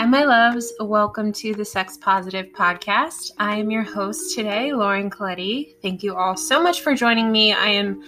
Hi, 0.00 0.06
my 0.06 0.24
loves. 0.24 0.72
Welcome 0.80 1.30
to 1.34 1.52
the 1.54 1.66
Sex 1.66 1.98
Positive 1.98 2.46
Podcast. 2.54 3.32
I 3.36 3.56
am 3.56 3.70
your 3.70 3.82
host 3.82 4.34
today, 4.34 4.72
Lauren 4.72 5.10
Colletti. 5.10 5.74
Thank 5.82 6.02
you 6.02 6.16
all 6.16 6.38
so 6.38 6.62
much 6.62 6.80
for 6.80 6.94
joining 6.94 7.30
me. 7.30 7.52
I 7.52 7.66
am 7.66 8.02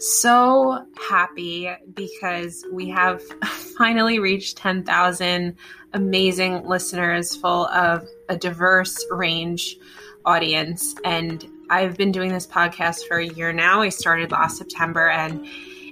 so 0.00 0.86
happy 0.96 1.70
because 1.92 2.64
we 2.72 2.88
have 2.88 3.20
finally 3.76 4.18
reached 4.18 4.56
10,000 4.56 5.54
amazing 5.92 6.66
listeners 6.66 7.36
full 7.36 7.66
of 7.66 8.08
a 8.30 8.38
diverse 8.38 9.04
range 9.10 9.76
audience. 10.24 10.94
And 11.04 11.46
I've 11.68 11.98
been 11.98 12.10
doing 12.10 12.32
this 12.32 12.46
podcast 12.46 13.06
for 13.06 13.18
a 13.18 13.26
year 13.26 13.52
now. 13.52 13.82
I 13.82 13.90
started 13.90 14.32
last 14.32 14.56
September 14.56 15.10
and 15.10 15.46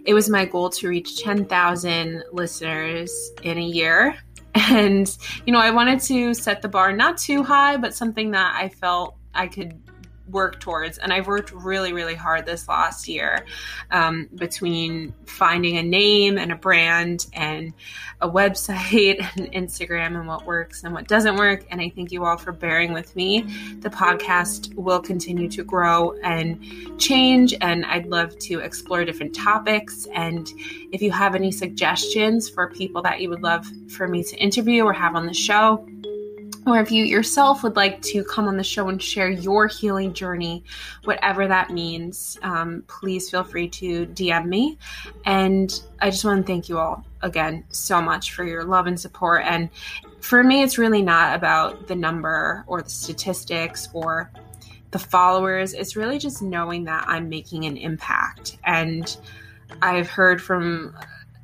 it 0.07 0.15
was 0.15 0.31
my 0.31 0.47
goal 0.47 0.71
to 0.71 0.89
reach 0.89 1.23
10,000 1.23 2.25
listeners 2.33 3.33
in 3.43 3.59
a 3.59 3.61
year. 3.61 4.17
And, 4.55 5.17
you 5.47 5.53
know, 5.53 5.61
I 5.61 5.71
wanted 5.71 6.01
to 6.03 6.35
set 6.35 6.63
the 6.63 6.69
bar 6.69 6.93
not 6.93 7.17
too 7.17 7.43
high, 7.43 7.77
but 7.77 7.95
something 7.95 8.33
that 8.33 8.55
I 8.55 8.69
felt 8.69 9.17
I 9.35 9.47
could 9.47 9.81
work 10.33 10.61
towards. 10.61 10.99
And 10.99 11.13
I've 11.13 11.27
worked 11.27 11.53
really, 11.53 11.93
really 11.93 12.15
hard 12.15 12.47
this 12.47 12.69
last 12.69 13.07
year 13.07 13.45
um, 13.91 14.29
between 14.35 15.15
finding 15.27 15.77
a 15.77 15.83
name 15.83 16.39
and 16.39 16.51
a 16.51 16.57
brand 16.57 17.27
and 17.33 17.73
a 18.21 18.29
website 18.29 19.27
and 19.37 19.53
Instagram 19.53 20.19
and 20.19 20.27
what 20.27 20.47
works 20.47 20.85
and 20.85 20.95
what 20.95 21.07
doesn't 21.09 21.37
work. 21.37 21.65
And 21.71 21.81
I 21.81 21.93
thank 21.95 22.13
you 22.13 22.25
all 22.25 22.37
for 22.37 22.53
bearing 22.53 22.93
with 22.93 23.15
me. 23.15 23.43
The 23.81 23.91
podcast 23.91 24.75
will 24.75 25.01
continue 25.01 25.49
to 25.51 25.63
grow 25.63 26.13
and 26.23 26.61
change. 26.99 27.55
And 27.61 27.85
I'd 27.85 28.07
love 28.07 28.39
to 28.41 28.61
explore 28.61 29.05
different 29.05 29.35
topics. 29.35 30.07
And 30.15 30.49
if 30.93 31.03
you 31.03 31.11
have 31.11 31.35
any 31.35 31.53
suggestions 31.53 32.49
for 32.49 32.71
people 32.71 33.03
that 33.03 33.21
you 33.21 33.29
would 33.29 33.43
love 33.43 33.67
for 33.89 34.09
me 34.09 34.25
to 34.25 34.37
interview 34.37 34.85
or 34.85 34.93
have 34.93 35.15
on 35.15 35.27
the 35.27 35.35
show, 35.35 35.87
or 36.67 36.79
if 36.79 36.93
you 36.93 37.05
yourself 37.05 37.63
would 37.63 37.75
like 37.75 38.01
to 38.03 38.23
come 38.25 38.47
on 38.47 38.57
the 38.57 38.63
show 38.63 38.89
and 38.89 39.03
share 39.03 39.29
your 39.29 39.67
healing 39.67 40.13
journey, 40.13 40.65
whatever 41.05 41.49
that 41.49 41.71
means, 41.71 42.39
um, 42.43 42.85
please 42.87 43.31
feel 43.31 43.43
free 43.43 43.69
to 43.69 44.07
DM 44.07 44.47
me. 44.47 44.79
And 45.25 45.83
I 46.01 46.11
just 46.11 46.25
want 46.25 46.47
to 46.47 46.53
thank 46.53 46.69
you 46.69 46.79
all 46.79 47.05
again 47.21 47.65
so 47.71 48.01
much 48.01 48.33
for 48.33 48.45
your 48.45 48.65
love 48.65 48.87
and 48.87 48.99
support. 48.99 49.45
And 49.45 49.71
for 50.21 50.45
me, 50.45 50.63
it's 50.63 50.79
really 50.79 51.03
not 51.03 51.35
about 51.35 51.89
the 51.89 51.97
number 51.97 52.65
or 52.69 52.81
the 52.81 52.91
statistics 52.91 53.89
or 53.93 54.31
the 54.93 54.99
followers. 55.01 55.75
It's 55.75 55.97
really 55.97 56.19
just 56.19 56.43
knowing 56.43 56.85
that 56.85 57.05
I'm 57.09 57.29
making 57.29 57.65
an 57.65 57.77
impact. 57.77 58.59
And 58.65 59.17
I've 59.81 60.09
heard 60.09 60.41
from 60.41 60.95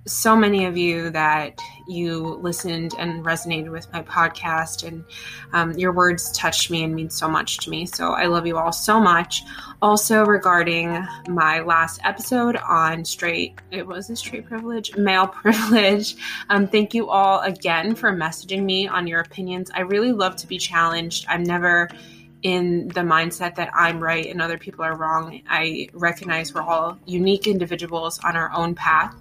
so 0.09 0.37
many 0.37 0.65
of 0.65 0.77
you 0.77 1.11
that 1.11 1.61
you 1.87 2.39
listened 2.41 2.95
and 2.99 3.25
resonated 3.25 3.71
with 3.71 3.91
my 3.93 4.03
podcast, 4.03 4.87
and 4.87 5.05
um, 5.53 5.73
your 5.73 5.93
words 5.93 6.31
touched 6.33 6.71
me 6.71 6.85
and 6.85 6.95
mean 6.95 7.11
so 7.11 7.29
much 7.29 7.59
to 7.59 7.71
me. 7.71 7.87
So 7.87 8.13
I 8.13 8.27
love 8.27 8.47
you 8.47 8.59
all 8.59 8.73
so 8.73 9.01
much. 9.01 9.43
Also, 9.81 10.25
regarding 10.25 11.07
my 11.29 11.61
last 11.61 12.01
episode 12.05 12.57
on 12.57 13.05
straight, 13.05 13.59
it 13.71 13.87
was 13.87 14.11
a 14.11 14.17
straight 14.17 14.47
privilege, 14.47 14.97
male 14.97 15.27
privilege. 15.43 16.17
Um, 16.51 16.67
thank 16.67 16.95
you 16.95 17.09
all 17.09 17.41
again 17.41 17.95
for 17.95 18.13
messaging 18.13 18.65
me 18.65 18.89
on 18.89 19.07
your 19.07 19.21
opinions. 19.21 19.71
I 19.75 19.81
really 19.81 20.13
love 20.13 20.37
to 20.37 20.47
be 20.47 20.59
challenged. 20.59 21.27
I'm 21.29 21.43
never 21.43 21.89
in 22.43 22.89
the 22.89 23.01
mindset 23.01 23.57
that 23.57 23.71
I'm 23.75 24.01
right 24.01 24.27
and 24.27 24.41
other 24.41 24.59
people 24.59 24.85
are 24.85 24.97
wrong. 24.97 25.43
I 25.49 25.89
recognize 25.93 26.55
we're 26.55 26.63
all 26.63 26.99
unique 27.05 27.47
individuals 27.47 28.19
on 28.21 28.37
our 28.37 28.53
own 28.53 28.75
path. 28.75 29.15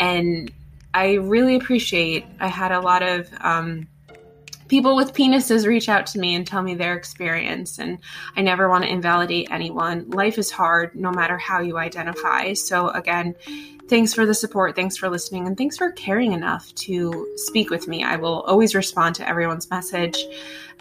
And 0.00 0.50
I 0.94 1.14
really 1.14 1.56
appreciate, 1.56 2.24
I 2.40 2.48
had 2.48 2.72
a 2.72 2.80
lot 2.80 3.02
of 3.02 3.28
um, 3.40 3.88
people 4.68 4.96
with 4.96 5.12
penises 5.12 5.66
reach 5.66 5.88
out 5.88 6.06
to 6.06 6.18
me 6.18 6.34
and 6.34 6.46
tell 6.46 6.62
me 6.62 6.74
their 6.74 6.94
experience. 6.94 7.78
And 7.78 7.98
I 8.36 8.42
never 8.42 8.68
want 8.68 8.84
to 8.84 8.90
invalidate 8.90 9.48
anyone. 9.50 10.08
Life 10.10 10.38
is 10.38 10.50
hard 10.50 10.94
no 10.94 11.10
matter 11.10 11.36
how 11.36 11.60
you 11.60 11.76
identify. 11.76 12.54
So, 12.54 12.88
again, 12.88 13.34
thanks 13.88 14.14
for 14.14 14.24
the 14.24 14.34
support. 14.34 14.74
Thanks 14.74 14.96
for 14.96 15.10
listening. 15.10 15.46
And 15.46 15.58
thanks 15.58 15.76
for 15.76 15.92
caring 15.92 16.32
enough 16.32 16.74
to 16.76 17.28
speak 17.36 17.70
with 17.70 17.88
me. 17.88 18.04
I 18.04 18.16
will 18.16 18.40
always 18.42 18.74
respond 18.74 19.16
to 19.16 19.28
everyone's 19.28 19.68
message. 19.70 20.18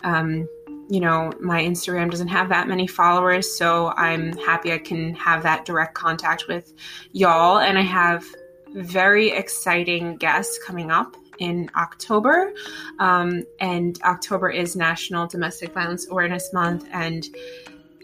Um, 0.03 0.47
you 0.89 0.99
know, 0.99 1.31
my 1.39 1.63
Instagram 1.63 2.11
doesn't 2.11 2.27
have 2.27 2.49
that 2.49 2.67
many 2.67 2.87
followers, 2.87 3.57
so 3.57 3.93
I'm 3.95 4.35
happy 4.37 4.71
I 4.73 4.77
can 4.77 5.15
have 5.15 5.43
that 5.43 5.65
direct 5.65 5.93
contact 5.93 6.47
with 6.47 6.73
y'all. 7.11 7.59
And 7.59 7.77
I 7.77 7.81
have 7.81 8.25
very 8.73 9.31
exciting 9.31 10.17
guests 10.17 10.59
coming 10.65 10.91
up 10.91 11.15
in 11.39 11.69
October. 11.75 12.53
Um, 12.99 13.43
and 13.59 13.99
October 14.03 14.49
is 14.49 14.75
National 14.75 15.27
Domestic 15.27 15.73
Violence 15.73 16.07
Awareness 16.09 16.53
Month. 16.53 16.87
And 16.91 17.27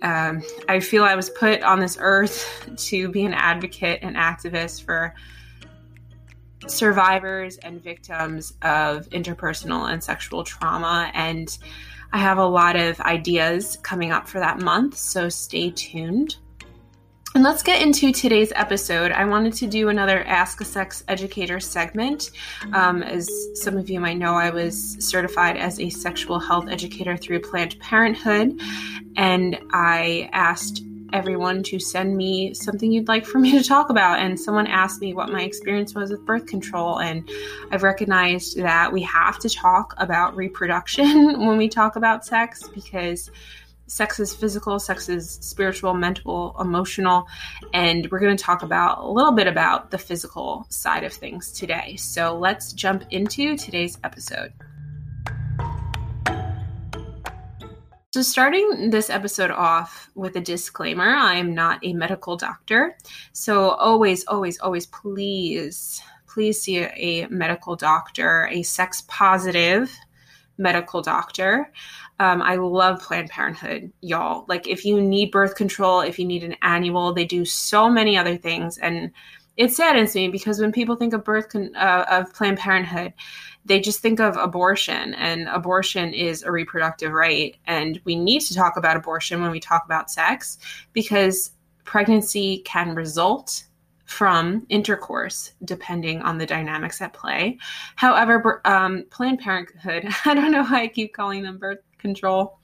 um, 0.01 0.41
I 0.67 0.79
feel 0.79 1.03
I 1.03 1.16
was 1.16 1.29
put 1.29 1.61
on 1.63 1.79
this 1.79 1.97
earth 2.00 2.69
to 2.78 3.09
be 3.09 3.25
an 3.25 3.34
advocate 3.34 4.00
and 4.01 4.16
activist 4.16 4.84
for 4.84 5.13
survivors 6.67 7.57
and 7.57 7.81
victims 7.81 8.53
of 8.61 9.09
interpersonal 9.09 9.91
and 9.91 10.03
sexual 10.03 10.44
trauma. 10.44 11.11
And 11.13 11.57
I 12.12 12.18
have 12.18 12.38
a 12.38 12.46
lot 12.46 12.75
of 12.75 13.00
ideas 13.02 13.78
coming 13.84 14.12
up 14.12 14.28
for 14.28 14.40
that 14.40 14.59
month, 14.59 14.97
so 14.97 15.30
stay 15.30 15.72
tuned. 15.72 16.38
And 17.36 17.44
let's 17.44 17.62
get 17.62 17.84
into 17.84 18.12
today's 18.12 18.52
episode. 18.56 19.12
I 19.12 19.24
wanted 19.25 19.53
to 19.53 19.68
do 19.68 19.90
another 19.90 20.24
Ask 20.24 20.62
a 20.62 20.66
Sex 20.66 21.03
Educator 21.08 21.59
segment. 21.59 22.31
Um, 22.74 23.03
as 23.03 23.30
some 23.53 23.78
of 23.78 23.88
you 23.88 24.00
might 24.00 24.18
know, 24.18 24.34
I 24.34 24.50
was 24.50 24.97
certified 25.00 25.56
as 25.56 25.80
a 25.80 25.92
sexual 25.92 26.40
health 26.40 26.68
educator 26.68 27.16
through 27.16 27.42
Planned 27.42 27.80
Parenthood, 27.80 28.59
and 29.16 29.59
I 29.72 30.30
asked 30.34 30.81
everyone 31.14 31.64
to 31.64 31.80
send 31.80 32.16
me 32.16 32.53
something 32.53 32.92
you'd 32.92 33.08
like 33.08 33.25
for 33.25 33.40
me 33.40 33.58
to 33.58 33.64
talk 33.64 33.90
about. 33.90 34.20
And 34.20 34.40
someone 34.40 34.68
asked 34.68 35.02
me 35.02 35.14
what 35.14 35.30
my 35.30 35.44
experience 35.44 35.94
was 35.94 36.12
with 36.12 36.25
birth 36.25 36.46
control. 36.46 37.00
And 37.00 37.30
I've 37.72 37.84
recognized 37.84 38.58
that 38.58 38.92
we 38.92 39.02
have 39.03 39.40
to 39.40 39.50
talk 39.50 39.94
about 39.97 40.36
reproduction 40.36 41.40
when 41.46 41.58
we 41.58 41.70
talk 41.70 41.96
about 41.96 42.25
sex 42.25 42.68
because 42.70 43.30
sex 43.88 44.20
is 44.20 44.34
physical, 44.34 44.80
sex 44.80 45.09
is 45.09 45.40
spiritual, 45.42 45.94
mental, 45.94 46.56
emotional. 46.59 47.28
And 47.74 48.09
we're 48.12 48.20
going 48.20 48.38
to 48.38 48.44
talk 48.44 48.62
about 48.62 49.00
a 49.00 49.08
little 49.08 49.31
bit 49.31 49.47
about 49.47 49.91
the 49.91 49.97
physical 49.97 50.66
side 50.70 51.03
of 51.03 51.14
things 51.14 51.52
today. 51.52 51.96
So 51.97 52.38
let's 52.38 52.72
jump 52.74 53.03
into 53.09 53.58
today's 53.58 53.97
episode. 54.03 54.53
So, 58.12 58.24
starting 58.24 58.90
this 58.90 59.12
episode 59.12 59.52
off 59.52 60.09
with 60.16 60.36
a 60.36 60.42
disclaimer 60.42 61.14
I 61.16 61.36
am 61.36 61.53
not 61.53 61.80
a 61.84 61.94
medical 61.94 62.36
doctor. 62.36 62.97
So, 63.34 63.70
always, 63.70 64.25
always, 64.25 64.59
always, 64.62 64.88
please, 64.88 66.02
please 66.25 66.59
see 66.59 66.80
a, 66.80 67.28
medical 67.28 67.75
doctor, 67.75 68.47
a 68.52 68.64
sex 68.64 69.03
positive 69.08 69.96
medical 70.58 71.03
doctor. 71.03 71.72
Um, 72.20 72.42
I 72.42 72.56
love 72.56 73.00
Planned 73.00 73.30
Parenthood, 73.30 73.94
y'all. 74.02 74.44
Like, 74.47 74.68
if 74.68 74.86
you 74.86 75.00
need 75.00 75.30
birth 75.30 75.53
control, 75.53 76.02
if 76.02 76.18
you 76.18 76.26
need 76.26 76.44
an 76.44 76.56
annual, 76.64 77.14
they 77.14 77.26
do 77.26 77.46
so 77.46 77.91
many 77.91 78.18
other 78.18 78.38
things. 78.38 78.80
And 78.80 79.12
it 79.56 79.72
saddens 79.72 80.16
me 80.16 80.30
because 80.30 80.59
when 80.59 80.72
people 80.72 80.96
think 80.96 81.14
of 81.14 81.24
birth 81.24 81.50
con- 81.50 81.76
uh, 81.76 82.06
of 82.09 82.34
Planned 82.34 82.58
Parenthood, 82.58 83.14
they 83.66 83.80
just 83.80 84.00
think 84.00 84.20
of 84.20 84.38
abortion, 84.38 85.14
and 85.16 85.47
abortion 85.50 86.14
is 86.14 86.44
a 86.44 86.52
reproductive 86.52 87.12
right. 87.12 87.56
And 87.68 88.00
we 88.03 88.16
need 88.16 88.42
to 88.42 88.56
talk 88.56 88.78
about 88.78 88.97
abortion 88.97 89.42
when 89.42 89.52
we 89.52 89.59
talk 89.59 89.84
about 89.86 90.09
sex 90.09 90.58
because 90.94 91.52
pregnancy 91.84 92.59
can 92.66 92.96
result 92.96 93.66
from 94.06 94.66
intercourse, 94.70 95.52
depending 95.66 96.22
on 96.24 96.40
the 96.40 96.46
dynamics 96.46 97.00
at 97.00 97.14
play. 97.14 97.59
However, 97.96 98.59
um, 98.66 99.06
Planned 99.11 99.40
Parenthood, 99.40 100.08
I 100.26 100.34
don't 100.34 100.52
know 100.52 100.64
why 100.64 100.84
I 100.84 100.88
keep 100.88 101.14
calling 101.14 101.44
them 101.44 101.59
birth 101.59 101.79
control. 102.00 102.59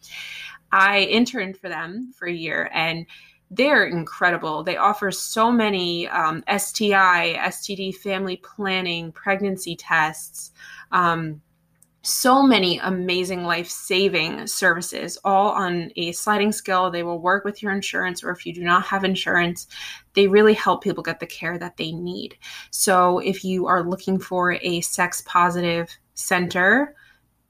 I 0.71 1.01
interned 1.01 1.57
for 1.57 1.69
them 1.69 2.13
for 2.17 2.27
a 2.27 2.33
year 2.33 2.69
and 2.73 3.05
they're 3.51 3.85
incredible. 3.85 4.63
They 4.63 4.77
offer 4.77 5.11
so 5.11 5.51
many 5.51 6.07
um, 6.07 6.43
STI, 6.47 7.35
STD 7.47 7.95
family 7.95 8.37
planning, 8.37 9.11
pregnancy 9.11 9.75
tests, 9.75 10.51
um, 10.91 11.41
so 12.01 12.43
many 12.43 12.77
amazing 12.79 13.45
life 13.45 13.67
saving 13.67 14.45
services, 14.45 15.17
all 15.23 15.49
on 15.49 15.91
a 15.95 16.11
sliding 16.11 16.51
scale. 16.51 16.91
They 16.91 17.01
will 17.01 17.19
work 17.19 17.43
with 17.43 17.63
your 17.63 17.71
insurance, 17.71 18.23
or 18.23 18.29
if 18.29 18.45
you 18.45 18.53
do 18.53 18.63
not 18.63 18.85
have 18.85 19.03
insurance, 19.03 19.67
they 20.13 20.27
really 20.27 20.53
help 20.53 20.83
people 20.83 21.03
get 21.03 21.19
the 21.19 21.25
care 21.25 21.57
that 21.57 21.77
they 21.77 21.91
need. 21.91 22.37
So, 22.69 23.19
if 23.19 23.43
you 23.43 23.65
are 23.65 23.83
looking 23.83 24.19
for 24.19 24.53
a 24.53 24.81
sex 24.81 25.23
positive 25.25 25.89
center, 26.13 26.95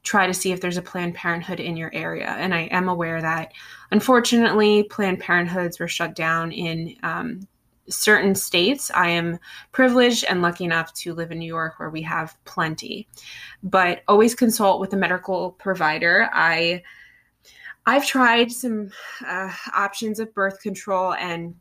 try 0.05 0.27
to 0.27 0.33
see 0.33 0.53
if 0.53 0.61
there's 0.61 0.77
a 0.77 0.81
Planned 0.81 1.15
Parenthood 1.15 1.59
in 1.59 1.75
your 1.75 1.93
area. 1.93 2.27
And 2.27 2.53
I 2.53 2.61
am 2.71 2.87
aware 2.87 3.21
that 3.21 3.51
unfortunately, 3.91 4.83
Planned 4.83 5.19
Parenthoods 5.19 5.79
were 5.79 5.87
shut 5.87 6.15
down 6.15 6.51
in 6.51 6.95
um, 7.03 7.47
certain 7.89 8.35
states. 8.35 8.91
I 8.93 9.09
am 9.09 9.39
privileged 9.71 10.23
and 10.29 10.41
lucky 10.41 10.63
enough 10.63 10.93
to 10.93 11.13
live 11.13 11.31
in 11.31 11.39
New 11.39 11.47
York 11.47 11.79
where 11.79 11.89
we 11.89 12.03
have 12.03 12.37
plenty. 12.45 13.07
But 13.63 14.03
always 14.07 14.35
consult 14.35 14.79
with 14.79 14.93
a 14.93 14.97
medical 14.97 15.51
provider. 15.53 16.29
I 16.31 16.83
I've 17.87 18.05
tried 18.05 18.51
some 18.51 18.89
uh, 19.25 19.51
options 19.75 20.19
of 20.19 20.33
birth 20.33 20.61
control 20.61 21.13
and 21.13 21.55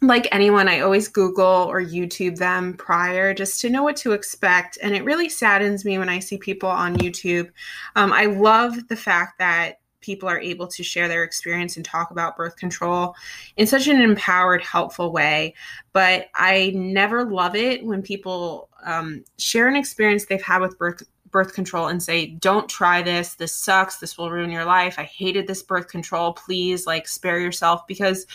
like 0.00 0.28
anyone, 0.30 0.68
I 0.68 0.80
always 0.80 1.08
Google 1.08 1.44
or 1.44 1.82
YouTube 1.82 2.38
them 2.38 2.74
prior 2.74 3.34
just 3.34 3.60
to 3.62 3.70
know 3.70 3.82
what 3.82 3.96
to 3.96 4.12
expect. 4.12 4.78
And 4.82 4.94
it 4.94 5.04
really 5.04 5.28
saddens 5.28 5.84
me 5.84 5.98
when 5.98 6.08
I 6.08 6.20
see 6.20 6.38
people 6.38 6.68
on 6.68 6.96
YouTube. 6.98 7.50
Um, 7.96 8.12
I 8.12 8.26
love 8.26 8.88
the 8.88 8.96
fact 8.96 9.38
that 9.38 9.80
people 10.00 10.28
are 10.28 10.38
able 10.38 10.68
to 10.68 10.82
share 10.84 11.08
their 11.08 11.24
experience 11.24 11.76
and 11.76 11.84
talk 11.84 12.10
about 12.12 12.36
birth 12.36 12.56
control 12.56 13.14
in 13.56 13.66
such 13.66 13.88
an 13.88 14.00
empowered, 14.00 14.62
helpful 14.62 15.10
way. 15.10 15.54
But 15.92 16.28
I 16.34 16.72
never 16.74 17.24
love 17.24 17.56
it 17.56 17.84
when 17.84 18.02
people 18.02 18.68
um, 18.84 19.24
share 19.38 19.66
an 19.66 19.76
experience 19.76 20.24
they've 20.24 20.40
had 20.40 20.60
with 20.60 20.78
birth 20.78 21.02
birth 21.30 21.52
control 21.52 21.88
and 21.88 22.02
say 22.02 22.24
don't 22.24 22.70
try 22.70 23.02
this 23.02 23.34
this 23.34 23.52
sucks 23.52 23.98
this 23.98 24.16
will 24.16 24.30
ruin 24.30 24.50
your 24.50 24.64
life 24.64 24.94
i 24.98 25.02
hated 25.02 25.46
this 25.46 25.62
birth 25.62 25.86
control 25.86 26.32
please 26.32 26.86
like 26.86 27.06
spare 27.06 27.38
yourself 27.38 27.86
because 27.86 28.26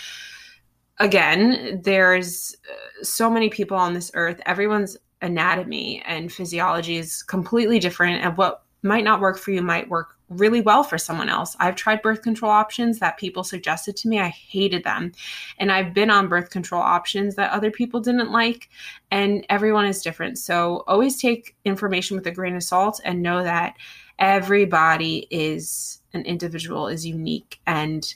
again, 0.99 1.81
there's 1.83 2.55
uh, 2.69 3.03
so 3.03 3.29
many 3.29 3.49
people 3.49 3.77
on 3.77 3.93
this 3.93 4.11
earth. 4.13 4.41
Everyone's 4.45 4.97
anatomy 5.21 6.01
and 6.05 6.31
physiology 6.31 6.97
is 6.97 7.23
completely 7.23 7.79
different, 7.79 8.23
and 8.23 8.37
what 8.37 8.63
might 8.83 9.03
not 9.03 9.21
work 9.21 9.37
for 9.37 9.51
you 9.51 9.61
might 9.61 9.89
work 9.89 10.17
really 10.29 10.61
well 10.61 10.83
for 10.83 10.97
someone 10.97 11.29
else. 11.29 11.55
I've 11.59 11.75
tried 11.75 12.01
birth 12.01 12.21
control 12.21 12.51
options 12.51 12.99
that 12.99 13.17
people 13.17 13.43
suggested 13.43 13.95
to 13.97 14.07
me. 14.07 14.19
I 14.19 14.29
hated 14.29 14.83
them. 14.83 15.13
And 15.57 15.71
I've 15.71 15.93
been 15.93 16.09
on 16.09 16.27
birth 16.27 16.49
control 16.49 16.81
options 16.81 17.35
that 17.35 17.51
other 17.51 17.71
people 17.71 18.01
didn't 18.01 18.31
like. 18.31 18.69
And 19.11 19.45
everyone 19.49 19.85
is 19.85 20.01
different. 20.01 20.37
So 20.37 20.83
always 20.87 21.21
take 21.21 21.55
information 21.65 22.17
with 22.17 22.27
a 22.27 22.31
grain 22.31 22.55
of 22.55 22.63
salt 22.63 22.99
and 23.05 23.21
know 23.21 23.43
that 23.43 23.75
everybody 24.19 25.27
is 25.29 26.01
an 26.13 26.23
individual, 26.23 26.87
is 26.87 27.05
unique. 27.05 27.59
And 27.65 28.13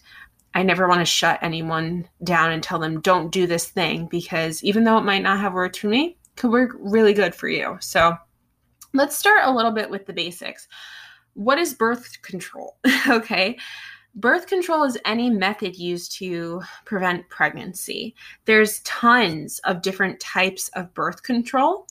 I 0.58 0.64
never 0.64 0.88
want 0.88 1.02
to 1.02 1.06
shut 1.06 1.38
anyone 1.44 2.10
down 2.24 2.52
and 2.52 2.64
tell 2.64 2.80
them 2.80 3.00
don't 3.02 3.32
do 3.32 3.46
this 3.46 3.66
thing 3.70 4.08
because 4.08 4.64
even 4.64 4.86
though 4.86 4.98
it 4.98 5.04
might 5.04 5.22
not 5.22 5.40
have 5.40 5.54
worked 5.54 5.78
for 5.78 5.86
me, 5.86 6.18
could 6.36 6.50
work 6.50 6.72
really 6.80 7.14
good 7.14 7.36
for 7.36 7.48
you. 7.48 7.78
So 7.80 8.18
let's 8.92 9.16
start 9.16 9.42
a 9.44 9.52
little 9.52 9.72
bit 9.72 9.92
with 9.92 10.08
the 10.08 10.14
basics. 10.14 10.68
What 11.36 11.60
is 11.60 11.76
birth 11.76 12.24
control? 12.24 12.76
okay. 13.08 13.56
Birth 14.16 14.48
control 14.48 14.84
is 14.84 14.98
any 15.06 15.30
method 15.30 15.78
used 15.78 16.14
to 16.14 16.64
prevent 16.86 17.30
pregnancy. 17.30 18.16
There's 18.46 18.80
tons 18.80 19.60
of 19.60 19.84
different 19.84 20.20
types 20.20 20.70
of 20.70 20.92
birth 20.96 21.22
control, 21.22 21.86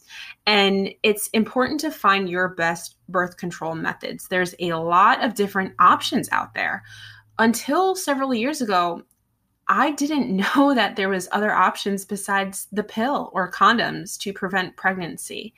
and 0.45 0.91
it's 1.05 1.29
important 1.29 1.79
to 1.81 1.93
find 1.93 2.29
your 2.29 2.49
best 2.49 2.97
birth 3.09 3.37
control 3.37 3.77
methods. 3.77 4.27
There's 4.27 4.57
a 4.59 4.73
lot 4.73 5.25
of 5.25 5.35
different 5.35 5.75
options 5.79 6.29
out 6.33 6.53
there 6.55 6.83
until 7.39 7.95
several 7.95 8.35
years 8.35 8.61
ago, 8.61 9.03
I 9.69 9.93
didn't 9.93 10.37
know 10.57 10.75
that 10.75 10.97
there 10.97 11.09
was 11.09 11.29
other 11.33 11.53
options 11.53 12.05
besides 12.05 12.69
the 12.73 12.85
pill 12.85 13.31
or 13.33 13.51
condoms 13.51 14.19
to 14.21 14.33
prevent 14.33 14.77
pregnancy. 14.77 15.55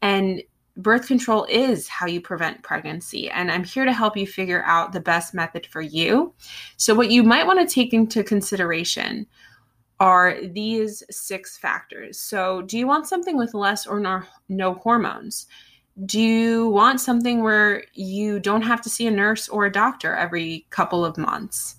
And 0.00 0.42
birth 0.76 1.06
control 1.06 1.46
is 1.50 1.86
how 1.88 2.06
you 2.06 2.20
prevent 2.20 2.62
pregnancy 2.62 3.28
and 3.28 3.50
I'm 3.50 3.62
here 3.62 3.84
to 3.84 3.92
help 3.92 4.16
you 4.16 4.26
figure 4.26 4.62
out 4.64 4.92
the 4.92 5.00
best 5.00 5.34
method 5.34 5.66
for 5.66 5.82
you. 5.82 6.32
So 6.78 6.94
what 6.94 7.10
you 7.10 7.22
might 7.22 7.46
want 7.46 7.60
to 7.60 7.72
take 7.74 7.92
into 7.92 8.24
consideration 8.24 9.26
are 10.00 10.38
these 10.42 11.02
six 11.10 11.58
factors. 11.58 12.18
So 12.18 12.62
do 12.62 12.78
you 12.78 12.86
want 12.86 13.06
something 13.06 13.36
with 13.36 13.54
less 13.54 13.86
or 13.86 14.00
no, 14.00 14.22
no 14.48 14.74
hormones? 14.74 15.46
Do 16.06 16.20
you 16.20 16.68
want 16.68 17.00
something 17.00 17.42
where 17.42 17.84
you 17.92 18.40
don't 18.40 18.62
have 18.62 18.80
to 18.82 18.88
see 18.88 19.06
a 19.06 19.10
nurse 19.10 19.48
or 19.48 19.66
a 19.66 19.72
doctor 19.72 20.14
every 20.14 20.66
couple 20.70 21.04
of 21.04 21.18
months? 21.18 21.76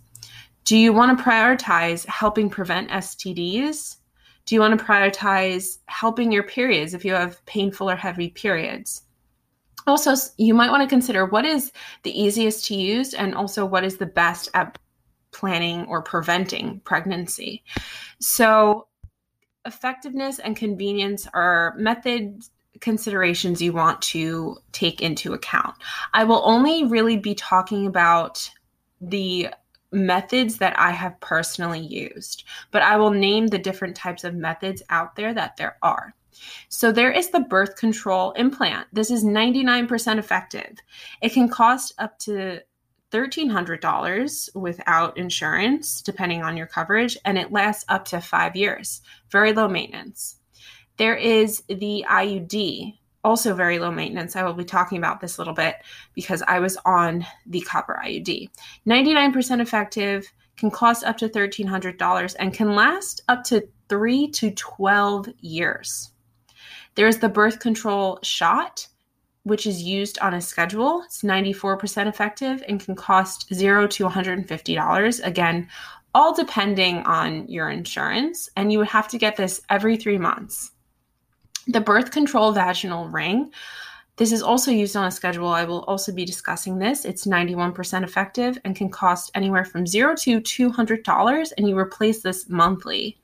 Do 0.65 0.77
you 0.77 0.93
want 0.93 1.17
to 1.17 1.23
prioritize 1.23 2.05
helping 2.05 2.49
prevent 2.49 2.89
STDs? 2.89 3.97
Do 4.45 4.55
you 4.55 4.61
want 4.61 4.77
to 4.77 4.85
prioritize 4.85 5.79
helping 5.87 6.31
your 6.31 6.43
periods 6.43 6.93
if 6.93 7.03
you 7.03 7.13
have 7.13 7.43
painful 7.45 7.89
or 7.89 7.95
heavy 7.95 8.29
periods? 8.29 9.03
Also, 9.87 10.13
you 10.37 10.53
might 10.53 10.69
want 10.69 10.81
to 10.81 10.93
consider 10.93 11.25
what 11.25 11.43
is 11.43 11.71
the 12.03 12.21
easiest 12.21 12.65
to 12.65 12.75
use 12.75 13.13
and 13.13 13.35
also 13.35 13.65
what 13.65 13.83
is 13.83 13.97
the 13.97 14.05
best 14.05 14.49
at 14.53 14.77
planning 15.31 15.85
or 15.87 16.01
preventing 16.01 16.79
pregnancy. 16.81 17.63
So, 18.21 18.87
effectiveness 19.65 20.39
and 20.39 20.55
convenience 20.55 21.27
are 21.33 21.73
methods 21.77 22.51
considerations 22.81 23.61
you 23.61 23.73
want 23.73 24.01
to 24.01 24.57
take 24.71 25.01
into 25.01 25.33
account. 25.33 25.75
I 26.13 26.23
will 26.23 26.41
only 26.43 26.85
really 26.85 27.17
be 27.17 27.35
talking 27.35 27.85
about 27.85 28.49
the 29.01 29.49
methods 29.91 30.57
that 30.57 30.77
I 30.79 30.91
have 30.91 31.19
personally 31.19 31.79
used, 31.79 32.43
but 32.71 32.81
I 32.81 32.97
will 32.97 33.11
name 33.11 33.47
the 33.47 33.59
different 33.59 33.95
types 33.95 34.23
of 34.23 34.33
methods 34.33 34.81
out 34.89 35.15
there 35.15 35.33
that 35.33 35.57
there 35.57 35.77
are. 35.81 36.15
So 36.69 36.91
there 36.91 37.11
is 37.11 37.29
the 37.29 37.41
birth 37.41 37.75
control 37.75 38.31
implant. 38.31 38.87
This 38.91 39.11
is 39.11 39.23
99% 39.23 40.17
effective. 40.17 40.77
It 41.21 41.31
can 41.31 41.47
cost 41.47 41.93
up 41.99 42.17
to 42.19 42.61
$1,300 43.11 44.55
without 44.55 45.17
insurance, 45.17 46.01
depending 46.01 46.41
on 46.41 46.57
your 46.57 46.65
coverage, 46.65 47.15
and 47.25 47.37
it 47.37 47.51
lasts 47.51 47.85
up 47.87 48.05
to 48.05 48.19
five 48.19 48.55
years. 48.55 49.01
Very 49.29 49.53
low 49.53 49.67
maintenance. 49.67 50.37
There 50.97 51.15
is 51.15 51.63
the 51.67 52.05
IUD, 52.09 52.97
also 53.23 53.55
very 53.55 53.79
low 53.79 53.91
maintenance. 53.91 54.35
I 54.35 54.43
will 54.43 54.53
be 54.53 54.65
talking 54.65 54.97
about 54.97 55.21
this 55.21 55.37
a 55.37 55.41
little 55.41 55.53
bit 55.53 55.75
because 56.13 56.43
I 56.47 56.59
was 56.59 56.77
on 56.85 57.25
the 57.45 57.61
copper 57.61 57.99
IUD. 58.03 58.49
99% 58.85 59.61
effective, 59.61 60.31
can 60.57 60.69
cost 60.69 61.03
up 61.03 61.17
to 61.17 61.29
$1,300, 61.29 62.35
and 62.39 62.53
can 62.53 62.75
last 62.75 63.21
up 63.27 63.43
to 63.45 63.67
3 63.89 64.29
to 64.29 64.51
12 64.51 65.29
years. 65.41 66.11
There's 66.95 67.17
the 67.17 67.29
birth 67.29 67.59
control 67.59 68.19
shot, 68.21 68.87
which 69.43 69.65
is 69.65 69.81
used 69.81 70.19
on 70.19 70.33
a 70.33 70.41
schedule. 70.41 71.01
It's 71.05 71.23
94% 71.23 72.07
effective 72.07 72.63
and 72.67 72.79
can 72.79 72.95
cost 72.95 73.53
0 73.53 73.87
to 73.87 74.05
$150. 74.05 75.25
Again, 75.25 75.67
all 76.15 76.33
depending 76.33 76.97
on 76.99 77.47
your 77.47 77.69
insurance. 77.69 78.47
And 78.55 78.71
you 78.71 78.77
would 78.77 78.87
have 78.89 79.07
to 79.09 79.17
get 79.17 79.35
this 79.35 79.61
every 79.69 79.97
three 79.97 80.19
months. 80.19 80.71
The 81.67 81.81
birth 81.81 82.11
control 82.11 82.51
vaginal 82.51 83.07
ring. 83.07 83.51
This 84.17 84.31
is 84.31 84.43
also 84.43 84.69
used 84.69 84.95
on 84.95 85.05
a 85.05 85.11
schedule. 85.11 85.47
I 85.47 85.63
will 85.63 85.83
also 85.83 86.11
be 86.11 86.25
discussing 86.25 86.77
this. 86.77 87.05
It's 87.05 87.25
91% 87.25 88.03
effective 88.03 88.59
and 88.63 88.75
can 88.75 88.89
cost 88.89 89.31
anywhere 89.33 89.65
from 89.65 89.87
0 89.87 90.15
to 90.17 90.41
$200 90.41 91.51
and 91.57 91.67
you 91.67 91.77
replace 91.77 92.21
this 92.21 92.49
monthly. 92.49 93.17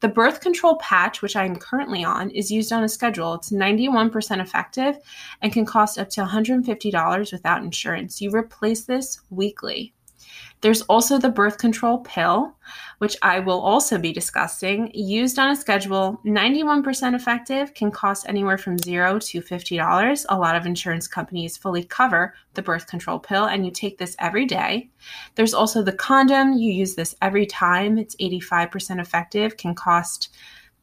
The 0.00 0.08
birth 0.08 0.40
control 0.40 0.76
patch, 0.76 1.22
which 1.22 1.34
I 1.34 1.44
am 1.44 1.56
currently 1.56 2.04
on, 2.04 2.30
is 2.30 2.50
used 2.50 2.72
on 2.72 2.84
a 2.84 2.88
schedule. 2.88 3.34
It's 3.34 3.50
91% 3.50 4.40
effective 4.40 4.98
and 5.40 5.52
can 5.52 5.64
cost 5.64 5.98
up 5.98 6.08
to 6.10 6.24
$150 6.24 7.32
without 7.32 7.62
insurance. 7.62 8.20
You 8.20 8.30
replace 8.30 8.84
this 8.84 9.20
weekly. 9.30 9.94
There's 10.60 10.82
also 10.82 11.18
the 11.18 11.28
birth 11.28 11.58
control 11.58 11.98
pill, 11.98 12.54
which 12.98 13.16
I 13.22 13.38
will 13.38 13.60
also 13.60 13.96
be 13.96 14.12
discussing. 14.12 14.90
Used 14.92 15.38
on 15.38 15.50
a 15.50 15.56
schedule, 15.56 16.20
91% 16.24 17.14
effective, 17.14 17.74
can 17.74 17.92
cost 17.92 18.28
anywhere 18.28 18.58
from 18.58 18.78
zero 18.78 19.20
to 19.20 19.40
$50. 19.40 20.26
A 20.28 20.38
lot 20.38 20.56
of 20.56 20.66
insurance 20.66 21.06
companies 21.06 21.56
fully 21.56 21.84
cover 21.84 22.34
the 22.54 22.62
birth 22.62 22.88
control 22.88 23.20
pill, 23.20 23.44
and 23.44 23.64
you 23.64 23.70
take 23.70 23.98
this 23.98 24.16
every 24.18 24.46
day. 24.46 24.90
There's 25.36 25.54
also 25.54 25.82
the 25.82 25.92
condom. 25.92 26.54
You 26.54 26.72
use 26.72 26.96
this 26.96 27.14
every 27.22 27.46
time. 27.46 27.96
It's 27.96 28.16
85% 28.16 29.00
effective, 29.00 29.56
can 29.56 29.74
cost 29.76 30.30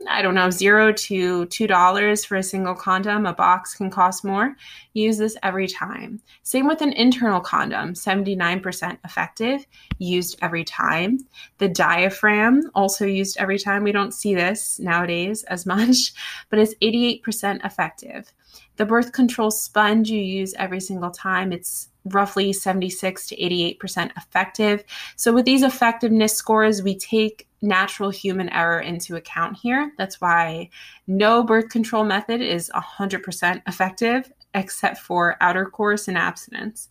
I 0.08 0.22
don't 0.22 0.36
know, 0.36 0.50
zero 0.50 0.92
to 0.92 1.46
two 1.46 1.68
dollars 1.68 2.25
for 2.25 2.36
a 2.36 2.44
single 2.44 2.75
condom. 2.75 3.25
A 3.25 3.34
box 3.34 3.75
can 3.75 3.90
cost 3.90 4.24
more. 4.24 4.56
Use 4.94 5.18
this 5.18 5.38
every 5.42 5.68
time. 5.68 6.22
Same 6.44 6.68
with 6.68 6.82
an 6.82 6.94
internal 6.94 7.40
condom, 7.40 7.94
79% 7.94 8.98
effective, 9.04 9.66
used 9.98 10.38
every 10.42 10.64
time. 10.64 11.20
The 11.58 11.70
diaphragm, 11.70 12.70
also 12.75 13.06
used 13.06 13.38
every 13.38 13.58
time. 13.58 13.84
We 13.84 13.92
don't 13.92 14.14
see 14.14 14.36
this 14.36 14.80
nowadays 14.80 15.44
as 15.44 15.66
much, 15.75 16.14
but 16.50 16.60
it's 16.60 16.75
88% 16.75 17.66
effective. 17.66 18.32
The 18.77 18.86
birth 18.86 19.12
control 19.12 19.51
sponge 19.51 20.10
you 20.10 20.22
use 20.22 20.53
every 20.55 20.79
single 20.79 21.12
time, 21.12 21.51
it's 21.51 21.89
roughly 22.05 22.53
76 22.53 23.27
to 23.27 23.36
88% 23.36 24.12
effective. 24.15 24.84
So, 25.15 25.34
with 25.34 25.46
these 25.46 25.63
effectiveness 25.63 26.36
scores, 26.36 26.84
we 26.84 26.96
take 26.96 27.48
natural 27.62 28.10
human 28.10 28.50
error 28.50 28.79
into 28.79 29.15
account 29.15 29.58
here. 29.58 29.91
That's 29.98 30.22
why 30.22 30.70
no 31.08 31.44
birth 31.44 31.70
control 31.70 32.03
method 32.03 32.41
is 32.41 32.72
100% 32.75 33.62
effective 33.67 34.32
except 34.53 35.00
for 35.00 35.36
outer 35.41 35.65
course 35.65 36.08
and 36.08 36.17
abstinence. 36.17 36.89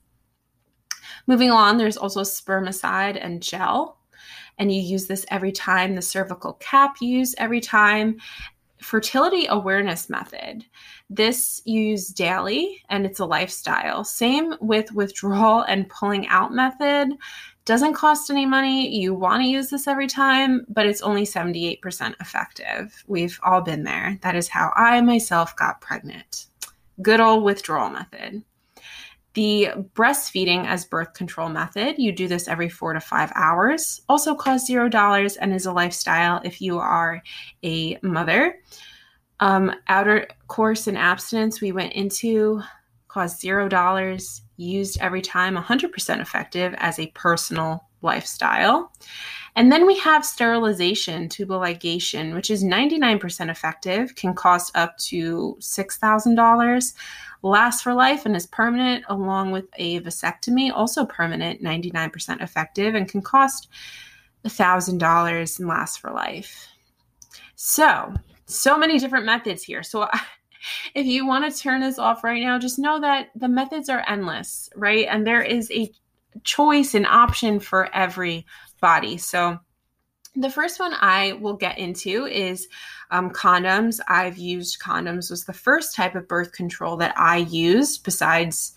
Moving 1.27 1.51
on, 1.51 1.79
there's 1.79 1.97
also 1.97 2.23
spermicide 2.23 3.19
and 3.21 3.43
gel. 3.43 3.99
and 4.57 4.73
you 4.73 4.81
use 4.81 5.07
this 5.07 5.27
every 5.31 5.51
time. 5.51 5.97
The 5.97 6.03
cervical 6.03 6.53
cap 6.55 6.97
you 7.01 7.09
use 7.09 7.35
every 7.39 7.61
time. 7.61 8.19
Fertility 8.85 9.47
awareness 9.49 10.11
method. 10.11 10.63
This 11.09 11.63
you 11.65 11.81
use 11.81 12.09
daily 12.09 12.83
and 12.91 13.07
it's 13.07 13.19
a 13.19 13.25
lifestyle. 13.25 14.05
Same 14.05 14.55
with 14.61 14.93
withdrawal 14.93 15.63
and 15.63 15.89
pulling 15.89 16.29
out 16.29 16.53
method. 16.53 17.17
Doesn't 17.65 17.95
cost 17.95 18.29
any 18.29 18.45
money. 18.45 18.95
You 18.95 19.15
want 19.15 19.43
to 19.43 19.49
use 19.49 19.71
this 19.71 19.89
every 19.89 20.07
time, 20.07 20.67
but 20.69 20.85
it's 20.85 21.01
only 21.01 21.25
78% 21.25 22.15
effective. 22.21 23.03
We've 23.07 23.41
all 23.43 23.63
been 23.63 23.85
there. 23.85 24.19
That 24.21 24.37
is 24.37 24.49
how 24.49 24.71
I 24.77 25.01
myself 25.01 25.57
got 25.57 25.81
pregnant. 25.81 26.49
Good 27.01 27.21
old 27.21 27.43
withdrawal 27.43 27.89
method. 27.89 28.45
The 29.35 29.71
breastfeeding 29.95 30.67
as 30.67 30.85
birth 30.85 31.13
control 31.15 31.49
method, 31.49 31.97
you 31.99 32.13
do 32.13 32.29
this 32.29 32.47
every 32.47 32.69
four 32.69 32.93
to 32.93 33.01
five 33.01 33.33
hours, 33.35 34.01
also 34.09 34.35
costs 34.35 34.67
zero 34.67 34.89
dollars 34.89 35.37
and 35.37 35.53
is 35.53 35.67
a 35.67 35.73
lifestyle 35.73 36.41
if 36.45 36.61
you 36.61 36.79
are 36.79 37.23
a 37.65 37.99
mother. 38.03 38.61
Um, 39.41 39.73
outer 39.89 40.29
course 40.47 40.87
and 40.87 40.97
abstinence, 40.97 41.61
we 41.61 41.73
went 41.73 41.95
into 41.95 42.63
cost 43.09 43.41
zero 43.41 43.69
dollars, 43.69 44.43
used 44.57 45.01
every 45.01 45.21
time, 45.21 45.57
100% 45.57 46.21
effective 46.21 46.75
as 46.79 46.99
a 46.99 47.09
personal 47.09 47.89
lifestyle. 48.05 48.93
And 49.57 49.71
then 49.71 49.87
we 49.87 49.99
have 50.01 50.25
sterilization, 50.25 51.29
tubal 51.29 51.61
ligation, 51.61 52.35
which 52.35 52.51
is 52.51 52.65
99% 52.65 53.51
effective, 53.51 54.15
can 54.17 54.35
cost 54.35 54.77
up 54.77 54.99
to 54.99 55.57
$6,000, 55.61 56.95
lasts 57.43 57.83
for 57.83 57.95
life 57.95 58.27
and 58.27 58.35
is 58.35 58.47
permanent, 58.47 59.05
along 59.09 59.53
with 59.53 59.67
a 59.77 60.01
vasectomy, 60.01 60.73
also 60.73 61.05
permanent, 61.05 61.63
99% 61.63 62.43
effective, 62.43 62.95
and 62.95 63.09
can 63.09 63.23
cost 63.23 63.69
$1,000 64.45 65.59
and 65.59 65.69
lasts 65.69 65.97
for 65.97 66.11
life. 66.11 66.69
So, 67.55 68.15
so 68.47 68.77
many 68.77 68.99
different 68.99 69.27
methods 69.27 69.63
here. 69.63 69.83
So, 69.83 70.09
if 70.95 71.07
you 71.07 71.27
want 71.27 71.51
to 71.51 71.59
turn 71.59 71.81
this 71.81 71.99
off 71.99 72.25
right 72.25 72.43
now, 72.43 72.59
just 72.59 72.79
know 72.79 73.01
that 73.01 73.31
the 73.37 73.49
methods 73.49 73.89
are 73.89 74.05
endless, 74.09 74.69
right? 74.75 75.07
And 75.09 75.27
there 75.27 75.43
is 75.43 75.71
a 75.71 75.93
choice 76.43 76.95
and 76.95 77.07
option 77.07 77.61
for 77.61 77.95
every 77.95 78.47
body. 78.81 79.17
So, 79.17 79.59
the 80.37 80.51
first 80.51 80.81
one 80.81 80.95
I 80.95 81.35
will 81.35 81.55
get 81.55 81.79
into 81.79 82.27
is 82.27 82.67
um, 83.13 83.31
condoms. 83.31 84.01
I've 84.09 84.37
used 84.37 84.81
condoms 84.81 85.31
was 85.31 85.45
the 85.45 85.53
first 85.53 85.95
type 85.95 86.17
of 86.17 86.27
birth 86.27 86.51
control 86.51 86.97
that 86.97 87.15
I 87.17 87.37
used 87.37 88.03
besides 88.03 88.75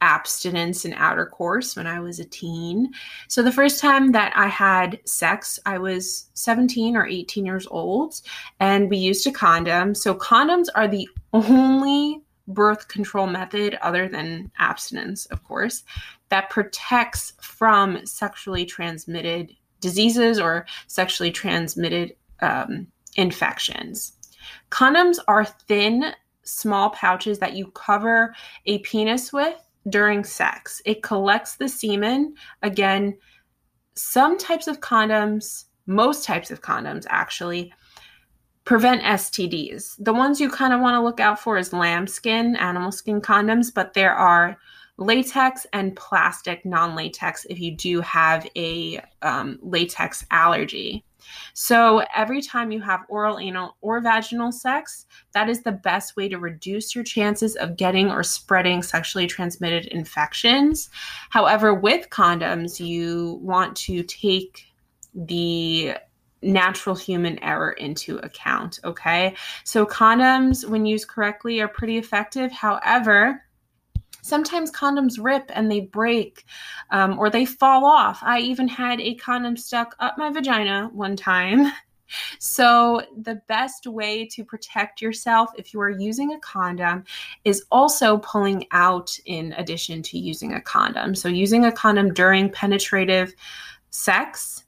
abstinence 0.00 0.84
and 0.84 0.94
outer 0.96 1.26
course 1.26 1.76
when 1.76 1.86
I 1.86 1.98
was 1.98 2.20
a 2.20 2.24
teen. 2.24 2.92
So 3.28 3.42
the 3.42 3.50
first 3.50 3.80
time 3.80 4.12
that 4.12 4.32
I 4.36 4.46
had 4.46 5.00
sex, 5.06 5.58
I 5.64 5.78
was 5.78 6.28
17 6.34 6.94
or 6.94 7.06
18 7.06 7.46
years 7.46 7.66
old 7.70 8.20
and 8.60 8.90
we 8.90 8.98
used 8.98 9.26
a 9.26 9.32
condom. 9.32 9.94
So 9.94 10.14
condoms 10.14 10.66
are 10.74 10.86
the 10.86 11.08
only 11.32 12.20
birth 12.46 12.88
control 12.88 13.26
method 13.26 13.78
other 13.80 14.06
than 14.06 14.50
abstinence, 14.58 15.24
of 15.26 15.42
course, 15.42 15.82
that 16.34 16.50
protects 16.50 17.32
from 17.40 18.04
sexually 18.04 18.66
transmitted 18.66 19.54
diseases 19.78 20.40
or 20.40 20.66
sexually 20.88 21.30
transmitted 21.30 22.16
um, 22.40 22.88
infections. 23.14 24.14
Condoms 24.68 25.18
are 25.28 25.44
thin, 25.44 26.12
small 26.42 26.90
pouches 26.90 27.38
that 27.38 27.52
you 27.52 27.68
cover 27.68 28.34
a 28.66 28.78
penis 28.78 29.32
with 29.32 29.54
during 29.88 30.24
sex. 30.24 30.82
It 30.84 31.04
collects 31.04 31.54
the 31.54 31.68
semen. 31.68 32.34
Again, 32.62 33.16
some 33.94 34.36
types 34.36 34.66
of 34.66 34.80
condoms, 34.80 35.66
most 35.86 36.24
types 36.24 36.50
of 36.50 36.62
condoms 36.62 37.06
actually, 37.10 37.72
prevent 38.64 39.02
STDs. 39.02 39.94
The 40.00 40.12
ones 40.12 40.40
you 40.40 40.50
kind 40.50 40.72
of 40.72 40.80
want 40.80 40.96
to 40.96 41.00
look 41.00 41.20
out 41.20 41.38
for 41.38 41.58
is 41.58 41.72
lambskin, 41.72 42.56
animal 42.56 42.90
skin 42.90 43.20
condoms, 43.20 43.72
but 43.72 43.94
there 43.94 44.14
are 44.14 44.58
latex 44.96 45.66
and 45.72 45.96
plastic 45.96 46.64
non 46.64 46.94
latex 46.94 47.44
if 47.50 47.58
you 47.58 47.76
do 47.76 48.00
have 48.00 48.48
a 48.56 49.00
um, 49.22 49.58
latex 49.62 50.24
allergy. 50.30 51.04
So, 51.54 52.04
every 52.14 52.42
time 52.42 52.70
you 52.70 52.80
have 52.82 53.04
oral, 53.08 53.38
anal, 53.38 53.76
or 53.80 54.00
vaginal 54.00 54.52
sex, 54.52 55.06
that 55.32 55.48
is 55.48 55.62
the 55.62 55.72
best 55.72 56.16
way 56.16 56.28
to 56.28 56.38
reduce 56.38 56.94
your 56.94 57.04
chances 57.04 57.56
of 57.56 57.76
getting 57.76 58.10
or 58.10 58.22
spreading 58.22 58.82
sexually 58.82 59.26
transmitted 59.26 59.86
infections. 59.86 60.90
However, 61.30 61.72
with 61.72 62.10
condoms, 62.10 62.78
you 62.78 63.38
want 63.42 63.74
to 63.78 64.02
take 64.02 64.66
the 65.14 65.94
natural 66.42 66.94
human 66.94 67.42
error 67.42 67.72
into 67.72 68.18
account. 68.18 68.78
Okay. 68.84 69.34
So, 69.64 69.86
condoms, 69.86 70.68
when 70.68 70.84
used 70.84 71.08
correctly, 71.08 71.60
are 71.60 71.68
pretty 71.68 71.96
effective. 71.96 72.52
However, 72.52 73.43
sometimes 74.24 74.72
condoms 74.72 75.22
rip 75.22 75.50
and 75.54 75.70
they 75.70 75.80
break 75.80 76.46
um, 76.90 77.18
or 77.18 77.28
they 77.28 77.44
fall 77.44 77.84
off. 77.84 78.20
I 78.22 78.40
even 78.40 78.66
had 78.66 78.98
a 79.00 79.14
condom 79.16 79.56
stuck 79.56 79.94
up 80.00 80.16
my 80.18 80.30
vagina 80.30 80.90
one 80.92 81.16
time. 81.16 81.70
So, 82.38 83.00
the 83.16 83.36
best 83.48 83.86
way 83.86 84.26
to 84.26 84.44
protect 84.44 85.00
yourself 85.00 85.50
if 85.56 85.72
you 85.72 85.80
are 85.80 85.88
using 85.88 86.34
a 86.34 86.38
condom 86.38 87.02
is 87.44 87.64
also 87.72 88.18
pulling 88.18 88.66
out 88.72 89.18
in 89.24 89.52
addition 89.54 90.02
to 90.02 90.18
using 90.18 90.52
a 90.52 90.60
condom. 90.60 91.14
So, 91.14 91.28
using 91.28 91.64
a 91.64 91.72
condom 91.72 92.12
during 92.12 92.50
penetrative 92.50 93.34
sex 93.90 94.63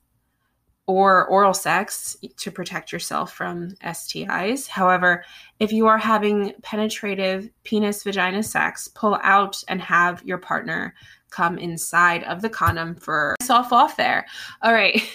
or 0.87 1.27
oral 1.27 1.55
sex 1.55 2.17
to 2.37 2.51
protect 2.51 2.93
yourself 2.93 3.33
from 3.33 3.71
STIs. 3.85 4.69
However, 4.69 5.25
if 5.59 5.73
you 5.73 5.87
are 5.87 5.99
having 5.99 6.53
penetrative 6.63 7.51
penis 7.65 8.05
vagina 8.05 8.43
sex, 8.43 8.89
pull 8.89 9.19
out 9.23 9.63
and 9.69 9.81
have 9.81 10.23
your 10.25 10.39
partner 10.39 10.95
come 11.31 11.59
inside 11.59 12.23
of 12.25 12.41
the 12.41 12.49
condom 12.49 12.95
for 12.95 13.35
soft 13.43 13.73
off 13.73 13.97
there. 13.97 14.27
All 14.63 14.73
right. 14.73 15.03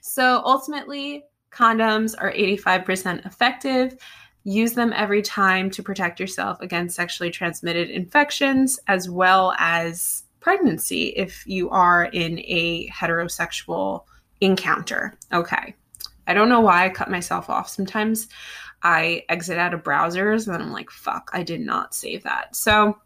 So 0.00 0.40
ultimately, 0.46 1.24
condoms 1.52 2.14
are 2.18 2.32
85% 2.32 3.26
effective. 3.26 3.98
Use 4.44 4.72
them 4.72 4.90
every 4.96 5.20
time 5.20 5.68
to 5.72 5.82
protect 5.82 6.18
yourself 6.18 6.58
against 6.62 6.96
sexually 6.96 7.30
transmitted 7.30 7.90
infections 7.90 8.78
as 8.86 9.10
well 9.10 9.54
as 9.58 10.22
pregnancy 10.40 11.08
if 11.08 11.46
you 11.46 11.68
are 11.68 12.04
in 12.04 12.38
a 12.38 12.88
heterosexual 12.88 14.04
encounter. 14.40 15.14
Okay. 15.32 15.74
I 16.26 16.34
don't 16.34 16.48
know 16.48 16.60
why 16.60 16.84
I 16.84 16.90
cut 16.90 17.10
myself 17.10 17.48
off. 17.48 17.68
Sometimes 17.68 18.28
I 18.82 19.24
exit 19.28 19.58
out 19.58 19.74
of 19.74 19.82
browsers 19.82 20.52
and 20.52 20.62
I'm 20.62 20.72
like, 20.72 20.90
fuck, 20.90 21.30
I 21.32 21.42
did 21.42 21.60
not 21.60 21.94
save 21.94 22.22
that. 22.24 22.56
So 22.56 22.98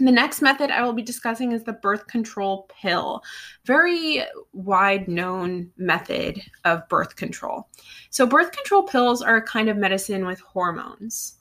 the 0.00 0.10
next 0.10 0.42
method 0.42 0.70
I 0.70 0.82
will 0.82 0.92
be 0.92 1.02
discussing 1.02 1.52
is 1.52 1.62
the 1.62 1.72
birth 1.72 2.06
control 2.08 2.68
pill. 2.80 3.22
Very 3.64 4.24
wide 4.52 5.06
known 5.06 5.70
method 5.76 6.42
of 6.64 6.88
birth 6.88 7.14
control. 7.14 7.68
So, 8.10 8.26
birth 8.26 8.50
control 8.50 8.82
pills 8.82 9.22
are 9.22 9.36
a 9.36 9.42
kind 9.42 9.68
of 9.68 9.76
medicine 9.76 10.26
with 10.26 10.40
hormones. 10.40 11.34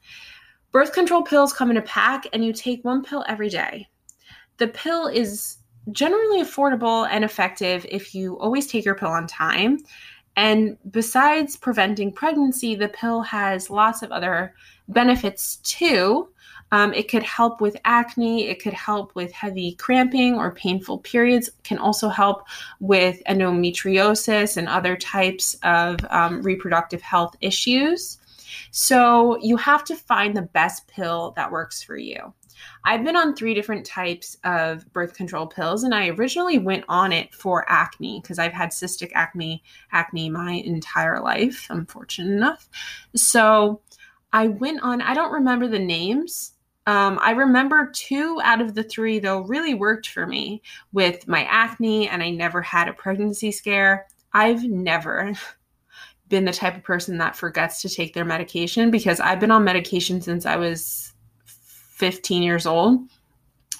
Birth 0.71 0.93
control 0.93 1.23
pills 1.23 1.53
come 1.53 1.71
in 1.71 1.77
a 1.77 1.81
pack, 1.81 2.25
and 2.31 2.45
you 2.45 2.53
take 2.53 2.85
one 2.85 3.03
pill 3.03 3.25
every 3.27 3.49
day. 3.49 3.87
The 4.57 4.67
pill 4.67 5.07
is 5.07 5.57
generally 5.91 6.41
affordable 6.41 7.07
and 7.09 7.23
effective 7.23 7.85
if 7.89 8.15
you 8.15 8.39
always 8.39 8.67
take 8.67 8.85
your 8.85 8.95
pill 8.95 9.09
on 9.09 9.27
time. 9.27 9.79
And 10.35 10.77
besides 10.91 11.57
preventing 11.57 12.11
pregnancy, 12.11 12.75
the 12.75 12.87
pill 12.87 13.21
has 13.21 13.69
lots 13.69 14.01
of 14.01 14.11
other 14.11 14.55
benefits 14.87 15.57
too. 15.57 16.29
Um, 16.71 16.91
it 16.95 17.07
could 17.07 17.21
help 17.21 17.61
with 17.61 17.77
acne, 17.85 18.47
it 18.47 18.59
could 18.59 18.73
help 18.73 19.13
with 19.13 19.31
heavy 19.31 19.75
cramping 19.75 20.33
or 20.33 20.55
painful 20.55 20.97
periods, 20.99 21.49
it 21.49 21.63
can 21.63 21.77
also 21.77 22.09
help 22.09 22.47
with 22.79 23.21
endometriosis 23.29 24.57
and 24.57 24.67
other 24.67 24.97
types 24.97 25.55
of 25.61 25.99
um, 26.09 26.41
reproductive 26.41 27.01
health 27.01 27.35
issues. 27.41 28.17
So 28.71 29.37
you 29.37 29.55
have 29.57 29.83
to 29.85 29.95
find 29.95 30.35
the 30.35 30.41
best 30.41 30.87
pill 30.87 31.33
that 31.35 31.51
works 31.51 31.83
for 31.83 31.95
you. 31.95 32.33
I've 32.85 33.03
been 33.03 33.15
on 33.15 33.35
three 33.35 33.53
different 33.53 33.85
types 33.85 34.37
of 34.43 34.91
birth 34.93 35.13
control 35.15 35.47
pills, 35.47 35.83
and 35.83 35.95
I 35.95 36.09
originally 36.09 36.59
went 36.59 36.85
on 36.89 37.11
it 37.11 37.33
for 37.33 37.65
acne 37.69 38.19
because 38.21 38.39
I've 38.39 38.53
had 38.53 38.69
cystic 38.69 39.11
acne 39.13 39.63
acne 39.91 40.29
my 40.29 40.51
entire 40.51 41.21
life. 41.21 41.67
I'm 41.69 41.85
fortunate 41.85 42.33
enough. 42.33 42.69
So 43.15 43.81
I 44.33 44.47
went 44.47 44.81
on. 44.81 45.01
I 45.01 45.13
don't 45.13 45.31
remember 45.31 45.67
the 45.67 45.79
names. 45.79 46.53
Um, 46.85 47.17
I 47.21 47.31
remember 47.31 47.89
two 47.93 48.41
out 48.43 48.59
of 48.59 48.75
the 48.75 48.83
three 48.83 49.19
though 49.19 49.41
really 49.41 49.73
worked 49.73 50.09
for 50.09 50.27
me 50.27 50.61
with 50.91 51.27
my 51.27 51.43
acne, 51.45 52.09
and 52.09 52.21
I 52.21 52.31
never 52.31 52.61
had 52.61 52.87
a 52.87 52.93
pregnancy 52.93 53.51
scare. 53.51 54.07
I've 54.33 54.63
never 54.63 55.33
been 56.29 56.45
the 56.45 56.51
type 56.51 56.75
of 56.75 56.83
person 56.83 57.19
that 57.19 57.35
forgets 57.35 57.81
to 57.81 57.89
take 57.89 58.13
their 58.13 58.25
medication 58.25 58.91
because 58.91 59.19
I've 59.19 59.39
been 59.39 59.51
on 59.51 59.63
medication 59.63 60.21
since 60.21 60.45
I 60.45 60.55
was 60.55 61.12
15 62.03 62.43
years 62.43 62.65
old. 62.65 63.07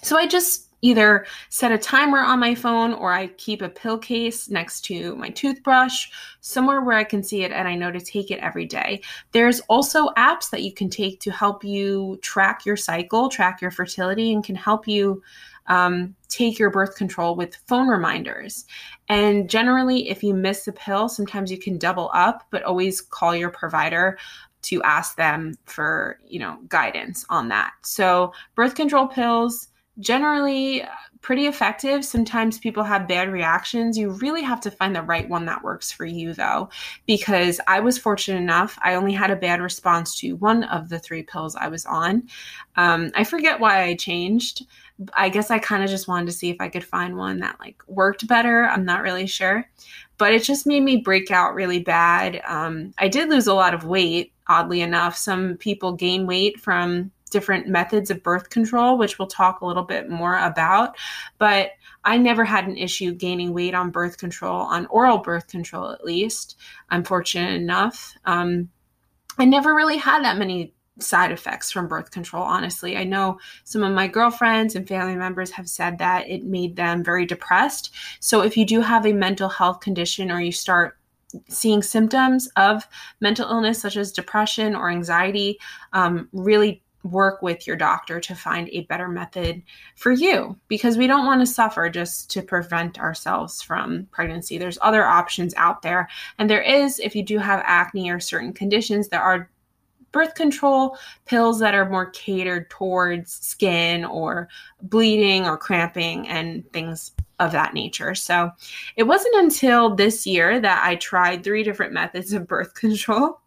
So 0.01 0.17
I 0.17 0.27
just 0.27 0.69
either 0.81 1.25
set 1.49 1.73
a 1.73 1.77
timer 1.77 2.19
on 2.19 2.39
my 2.39 2.55
phone 2.55 2.93
or 2.93 3.11
I 3.11 3.27
keep 3.27 3.61
a 3.61 3.67
pill 3.67 3.97
case 3.97 4.49
next 4.49 4.85
to 4.85 5.13
my 5.17 5.27
toothbrush, 5.27 6.07
somewhere 6.39 6.79
where 6.79 6.95
I 6.95 7.03
can 7.03 7.21
see 7.21 7.43
it 7.43 7.51
and 7.51 7.67
I 7.67 7.75
know 7.75 7.91
to 7.91 7.99
take 7.99 8.31
it 8.31 8.39
every 8.39 8.65
day. 8.65 9.01
There's 9.33 9.59
also 9.67 10.07
apps 10.11 10.49
that 10.51 10.63
you 10.63 10.71
can 10.71 10.89
take 10.89 11.19
to 11.19 11.31
help 11.31 11.65
you 11.65 12.17
track 12.21 12.65
your 12.65 12.77
cycle, 12.77 13.27
track 13.27 13.61
your 13.61 13.71
fertility, 13.71 14.31
and 14.31 14.41
can 14.41 14.55
help 14.55 14.87
you 14.87 15.21
um, 15.67 16.15
take 16.29 16.57
your 16.57 16.69
birth 16.69 16.95
control 16.95 17.35
with 17.35 17.57
phone 17.67 17.89
reminders. 17.89 18.63
And 19.09 19.49
generally, 19.49 20.09
if 20.09 20.23
you 20.23 20.33
miss 20.33 20.65
a 20.69 20.71
pill, 20.71 21.09
sometimes 21.09 21.51
you 21.51 21.57
can 21.57 21.77
double 21.77 22.09
up, 22.13 22.45
but 22.51 22.63
always 22.63 23.01
call 23.01 23.35
your 23.35 23.49
provider 23.49 24.17
to 24.63 24.81
ask 24.83 25.15
them 25.15 25.53
for 25.65 26.19
you 26.27 26.39
know 26.39 26.57
guidance 26.67 27.25
on 27.29 27.47
that 27.49 27.73
so 27.83 28.33
birth 28.55 28.75
control 28.75 29.07
pills 29.07 29.67
generally 29.99 30.83
pretty 31.23 31.47
effective. 31.47 32.03
Sometimes 32.03 32.59
people 32.59 32.83
have 32.83 33.07
bad 33.07 33.31
reactions. 33.31 33.97
You 33.97 34.11
really 34.11 34.43
have 34.43 34.59
to 34.61 34.71
find 34.71 34.93
the 34.93 35.01
right 35.01 35.27
one 35.27 35.45
that 35.45 35.63
works 35.63 35.91
for 35.91 36.05
you, 36.05 36.33
though, 36.33 36.69
because 37.07 37.61
I 37.65 37.79
was 37.79 37.97
fortunate 37.97 38.39
enough. 38.39 38.77
I 38.81 38.95
only 38.95 39.13
had 39.13 39.31
a 39.31 39.35
bad 39.35 39.61
response 39.61 40.19
to 40.19 40.35
one 40.35 40.65
of 40.65 40.89
the 40.89 40.99
three 40.99 41.23
pills 41.23 41.55
I 41.55 41.69
was 41.69 41.85
on. 41.85 42.23
Um, 42.75 43.11
I 43.15 43.23
forget 43.23 43.59
why 43.59 43.83
I 43.83 43.95
changed. 43.95 44.67
I 45.13 45.29
guess 45.29 45.49
I 45.49 45.59
kind 45.59 45.83
of 45.83 45.89
just 45.89 46.09
wanted 46.09 46.25
to 46.25 46.33
see 46.33 46.49
if 46.49 46.57
I 46.59 46.69
could 46.69 46.83
find 46.83 47.15
one 47.15 47.39
that 47.39 47.59
like 47.59 47.81
worked 47.87 48.27
better. 48.27 48.65
I'm 48.65 48.85
not 48.85 49.01
really 49.01 49.25
sure, 49.25 49.65
but 50.17 50.33
it 50.33 50.43
just 50.43 50.67
made 50.67 50.83
me 50.83 50.97
break 50.97 51.31
out 51.31 51.55
really 51.55 51.79
bad. 51.79 52.41
Um, 52.45 52.93
I 52.97 53.07
did 53.07 53.29
lose 53.29 53.47
a 53.47 53.53
lot 53.53 53.73
of 53.73 53.85
weight, 53.85 54.32
oddly 54.47 54.81
enough. 54.81 55.15
Some 55.15 55.57
people 55.57 55.93
gain 55.93 56.27
weight 56.27 56.59
from 56.59 57.11
different 57.33 57.67
methods 57.67 58.11
of 58.11 58.23
birth 58.23 58.49
control, 58.49 58.97
which 58.97 59.17
we'll 59.17 59.27
talk 59.27 59.61
a 59.61 59.65
little 59.65 59.83
bit 59.83 60.09
more 60.09 60.37
about. 60.37 60.95
But 61.39 61.71
I 62.03 62.17
never 62.17 62.45
had 62.45 62.67
an 62.67 62.77
issue 62.77 63.13
gaining 63.13 63.53
weight 63.53 63.73
on 63.73 63.89
birth 63.89 64.17
control, 64.17 64.61
on 64.61 64.85
oral 64.87 65.17
birth 65.17 65.47
control 65.47 65.89
at 65.89 66.05
least. 66.05 66.57
I'm 66.89 67.03
fortunate 67.03 67.55
enough. 67.55 68.13
Um, 68.25 68.69
I 69.37 69.45
never 69.45 69.73
really 69.73 69.97
had 69.97 70.23
that 70.23 70.37
many 70.37 70.73
side 70.99 71.31
effects 71.31 71.71
from 71.71 71.87
birth 71.87 72.11
control, 72.11 72.43
honestly. 72.43 72.97
I 72.97 73.03
know 73.03 73.39
some 73.63 73.83
of 73.83 73.93
my 73.93 74.07
girlfriends 74.07 74.75
and 74.75 74.87
family 74.87 75.15
members 75.15 75.49
have 75.51 75.67
said 75.67 75.97
that 75.97 76.29
it 76.29 76.43
made 76.43 76.75
them 76.75 77.03
very 77.03 77.25
depressed. 77.25 77.91
So 78.19 78.41
if 78.41 78.55
you 78.55 78.65
do 78.65 78.81
have 78.81 79.05
a 79.05 79.13
mental 79.13 79.49
health 79.49 79.79
condition 79.79 80.31
or 80.31 80.39
you 80.39 80.51
start 80.51 80.97
seeing 81.47 81.81
symptoms 81.81 82.47
of 82.55 82.87
mental 83.21 83.49
illness 83.49 83.81
such 83.81 83.97
as 83.97 84.11
depression 84.11 84.75
or 84.75 84.89
anxiety, 84.89 85.59
um, 85.93 86.29
really 86.31 86.83
work 87.03 87.41
with 87.41 87.67
your 87.67 87.75
doctor 87.75 88.19
to 88.19 88.33
find 88.33 88.69
a 88.69 88.85
better 88.85 89.07
method 89.07 89.61
for 89.95 90.11
you 90.11 90.57
because 90.69 90.97
we 90.97 91.07
don't 91.07 91.25
want 91.25 91.41
to 91.41 91.45
suffer 91.45 91.89
just 91.89 92.31
to 92.31 92.41
prevent 92.41 92.99
ourselves 92.99 93.61
from 93.61 94.07
pregnancy. 94.11 94.57
There's 94.57 94.79
other 94.81 95.05
options 95.05 95.53
out 95.55 95.81
there. 95.81 96.07
And 96.39 96.49
there 96.49 96.61
is, 96.61 96.99
if 96.99 97.15
you 97.15 97.23
do 97.23 97.39
have 97.39 97.61
acne 97.65 98.09
or 98.09 98.19
certain 98.19 98.53
conditions, 98.53 99.09
there 99.09 99.21
are 99.21 99.49
birth 100.13 100.35
control 100.35 100.97
pills 101.25 101.59
that 101.59 101.75
are 101.75 101.89
more 101.89 102.09
catered 102.11 102.69
towards 102.69 103.33
skin 103.33 104.05
or 104.05 104.47
bleeding 104.81 105.45
or 105.45 105.57
cramping 105.57 106.27
and 106.29 106.71
things 106.71 107.11
of 107.39 107.51
that 107.51 107.73
nature. 107.73 108.15
So 108.15 108.51
it 108.95 109.03
wasn't 109.03 109.35
until 109.35 109.95
this 109.95 110.25
year 110.25 110.61
that 110.61 110.85
I 110.85 110.95
tried 110.95 111.43
three 111.43 111.63
different 111.63 111.91
methods 111.91 112.31
of 112.31 112.47
birth 112.47 112.73
control 112.75 113.41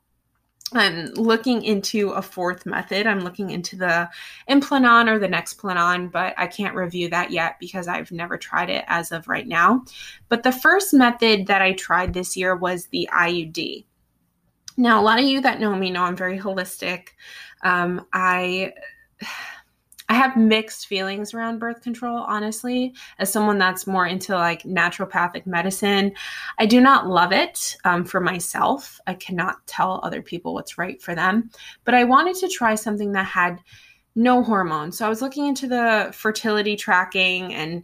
I'm 0.73 1.07
looking 1.15 1.63
into 1.63 2.11
a 2.11 2.23
fourth 2.23 2.67
method. 2.67 3.07
I'm 3.07 3.21
looking 3.21 3.51
into 3.51 3.77
the 3.77 4.09
Implanon 4.51 5.09
or 5.09 5.19
the 5.19 5.29
Nexplanon, 5.29 6.11
but 6.11 6.35
I 6.37 6.49
can't 6.49 6.75
review 6.75 7.09
that 7.11 7.31
yet 7.31 7.57
because 7.61 7.87
I've 7.87 8.11
never 8.11 8.37
tried 8.37 8.71
it 8.71 8.85
as 8.89 9.13
of 9.13 9.29
right 9.29 9.47
now. 9.47 9.85
But 10.29 10.43
the 10.43 10.51
first 10.51 10.93
method 10.93 11.47
that 11.47 11.63
I 11.63 11.73
tried 11.73 12.15
this 12.15 12.37
year 12.37 12.57
was 12.57 12.87
the 12.87 13.09
IUD. 13.13 13.85
Now, 14.77 15.01
a 15.01 15.05
lot 15.05 15.19
of 15.19 15.25
you 15.25 15.41
that 15.41 15.61
know 15.61 15.75
me 15.75 15.91
know 15.91 16.03
I'm 16.03 16.17
very 16.17 16.39
holistic. 16.39 17.09
Um, 17.63 18.07
I 18.13 18.73
I 20.09 20.15
have 20.15 20.37
mixed 20.37 20.87
feelings 20.87 21.35
around 21.35 21.59
birth 21.59 21.83
control, 21.83 22.19
honestly, 22.19 22.95
as 23.19 23.33
someone 23.33 23.59
that's 23.59 23.89
more 23.89 24.07
into 24.07 24.35
like 24.35 24.63
naturopathic 24.63 25.47
medicine. 25.47 26.13
I 26.59 26.67
do 26.67 26.81
not 26.81 27.09
love 27.09 27.33
it 27.33 27.77
um, 27.85 28.05
for 28.05 28.21
myself. 28.21 29.01
I 29.09 29.15
cannot 29.15 29.67
tell 29.67 30.01
other 30.05 30.23
people 30.23 30.55
what's 30.55 30.79
right 30.79 31.03
for 31.03 31.17
them, 31.17 31.51
but 31.85 31.95
I 31.95 32.05
wanted 32.05 32.37
to 32.37 32.49
try 32.49 32.77
something 32.77 33.13
that 33.13 33.27
had 33.27 33.61
no 34.15 34.45
hormones. 34.45 34.97
So 34.97 35.07
I 35.07 35.09
was 35.09 35.23
looking 35.23 35.47
into 35.47 35.67
the 35.67 36.11
fertility 36.15 36.77
tracking 36.77 37.53
and 37.53 37.83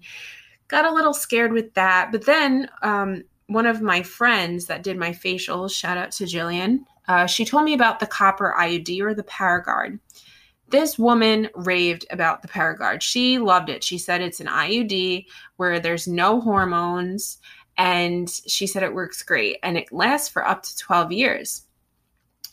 got 0.68 0.86
a 0.86 0.94
little 0.94 1.12
scared 1.12 1.52
with 1.52 1.74
that. 1.74 2.10
But 2.12 2.24
then 2.24 2.68
um, 2.82 3.24
one 3.52 3.66
of 3.66 3.82
my 3.82 4.02
friends 4.02 4.66
that 4.66 4.82
did 4.82 4.96
my 4.96 5.10
facials, 5.10 5.72
shout 5.72 5.98
out 5.98 6.12
to 6.12 6.24
Jillian, 6.24 6.84
uh, 7.08 7.26
she 7.26 7.44
told 7.44 7.64
me 7.64 7.74
about 7.74 8.00
the 8.00 8.06
copper 8.06 8.54
IUD 8.58 9.00
or 9.00 9.14
the 9.14 9.24
Paragard. 9.24 9.98
This 10.68 10.98
woman 10.98 11.50
raved 11.54 12.06
about 12.10 12.40
the 12.40 12.48
Paragard. 12.48 13.02
She 13.02 13.38
loved 13.38 13.68
it. 13.68 13.84
She 13.84 13.98
said 13.98 14.20
it's 14.20 14.40
an 14.40 14.46
IUD 14.46 15.26
where 15.56 15.80
there's 15.80 16.08
no 16.08 16.40
hormones 16.40 17.38
and 17.76 18.30
she 18.46 18.66
said 18.66 18.82
it 18.82 18.94
works 18.94 19.22
great 19.22 19.58
and 19.62 19.76
it 19.76 19.92
lasts 19.92 20.28
for 20.28 20.46
up 20.46 20.62
to 20.62 20.76
12 20.76 21.12
years. 21.12 21.62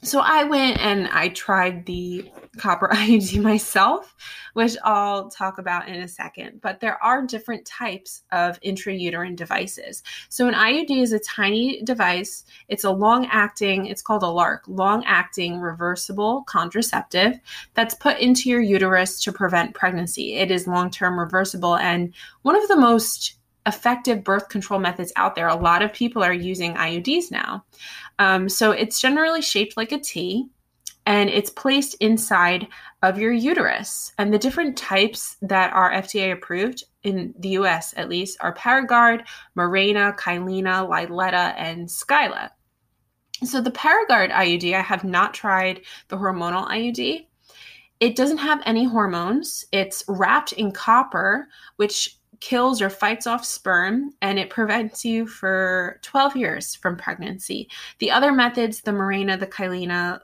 So 0.01 0.21
I 0.21 0.45
went 0.45 0.79
and 0.79 1.09
I 1.09 1.29
tried 1.29 1.85
the 1.85 2.31
copper 2.57 2.87
IUD 2.93 3.41
myself, 3.41 4.15
which 4.53 4.77
I'll 4.83 5.29
talk 5.29 5.57
about 5.57 5.89
in 5.89 6.01
a 6.01 6.07
second. 6.07 6.61
But 6.61 6.79
there 6.79 7.01
are 7.03 7.25
different 7.25 7.65
types 7.65 8.23
of 8.31 8.59
intrauterine 8.61 9.35
devices. 9.35 10.01
So 10.29 10.47
an 10.47 10.53
IUD 10.53 11.01
is 11.01 11.11
a 11.11 11.19
tiny 11.19 11.81
device. 11.81 12.45
It's 12.69 12.85
a 12.85 12.91
long 12.91 13.25
acting, 13.27 13.87
it's 13.87 14.01
called 14.01 14.23
a 14.23 14.27
LARC, 14.27 14.59
long 14.67 15.03
acting 15.05 15.59
reversible 15.59 16.43
contraceptive 16.43 17.39
that's 17.73 17.93
put 17.93 18.19
into 18.19 18.49
your 18.49 18.61
uterus 18.61 19.21
to 19.23 19.33
prevent 19.33 19.75
pregnancy. 19.75 20.35
It 20.35 20.49
is 20.49 20.65
long 20.65 20.91
term 20.91 21.19
reversible 21.19 21.75
and 21.75 22.13
one 22.43 22.55
of 22.55 22.67
the 22.69 22.77
most 22.77 23.38
effective 23.65 24.23
birth 24.23 24.49
control 24.49 24.79
methods 24.79 25.11
out 25.15 25.35
there. 25.35 25.47
A 25.47 25.55
lot 25.55 25.81
of 25.81 25.93
people 25.93 26.23
are 26.23 26.33
using 26.33 26.75
IUDs 26.75 27.31
now. 27.31 27.65
Um, 28.17 28.49
so 28.49 28.71
it's 28.71 28.99
generally 28.99 29.41
shaped 29.41 29.77
like 29.77 29.91
a 29.91 29.99
T 29.99 30.49
and 31.05 31.29
it's 31.29 31.49
placed 31.49 31.95
inside 31.95 32.67
of 33.01 33.17
your 33.17 33.31
uterus. 33.31 34.13
And 34.17 34.33
the 34.33 34.37
different 34.37 34.77
types 34.77 35.37
that 35.41 35.73
are 35.73 35.91
FDA 35.91 36.31
approved 36.31 36.83
in 37.03 37.33
the 37.39 37.49
US 37.49 37.93
at 37.97 38.09
least 38.09 38.37
are 38.41 38.53
Paragard, 38.53 39.25
Mirena, 39.57 40.15
Kyleena, 40.17 40.87
Liletta, 40.87 41.55
and 41.57 41.87
Skyla. 41.87 42.49
So 43.43 43.61
the 43.61 43.71
Paragard 43.71 44.31
IUD, 44.31 44.75
I 44.75 44.81
have 44.81 45.03
not 45.03 45.33
tried 45.33 45.81
the 46.09 46.17
hormonal 46.17 46.67
IUD. 46.67 47.25
It 47.99 48.15
doesn't 48.15 48.37
have 48.37 48.61
any 48.65 48.85
hormones. 48.85 49.65
It's 49.71 50.03
wrapped 50.07 50.53
in 50.53 50.71
copper, 50.71 51.47
which 51.77 52.18
kills 52.39 52.81
or 52.81 52.89
fights 52.89 53.27
off 53.27 53.45
sperm 53.45 54.13
and 54.21 54.39
it 54.39 54.49
prevents 54.49 55.03
you 55.03 55.27
for 55.27 55.99
12 56.03 56.35
years 56.35 56.75
from 56.75 56.97
pregnancy. 56.97 57.69
The 57.99 58.11
other 58.11 58.31
methods, 58.31 58.81
the 58.81 58.91
Mirena, 58.91 59.39
the 59.39 59.47
Kyleena, 59.47 60.21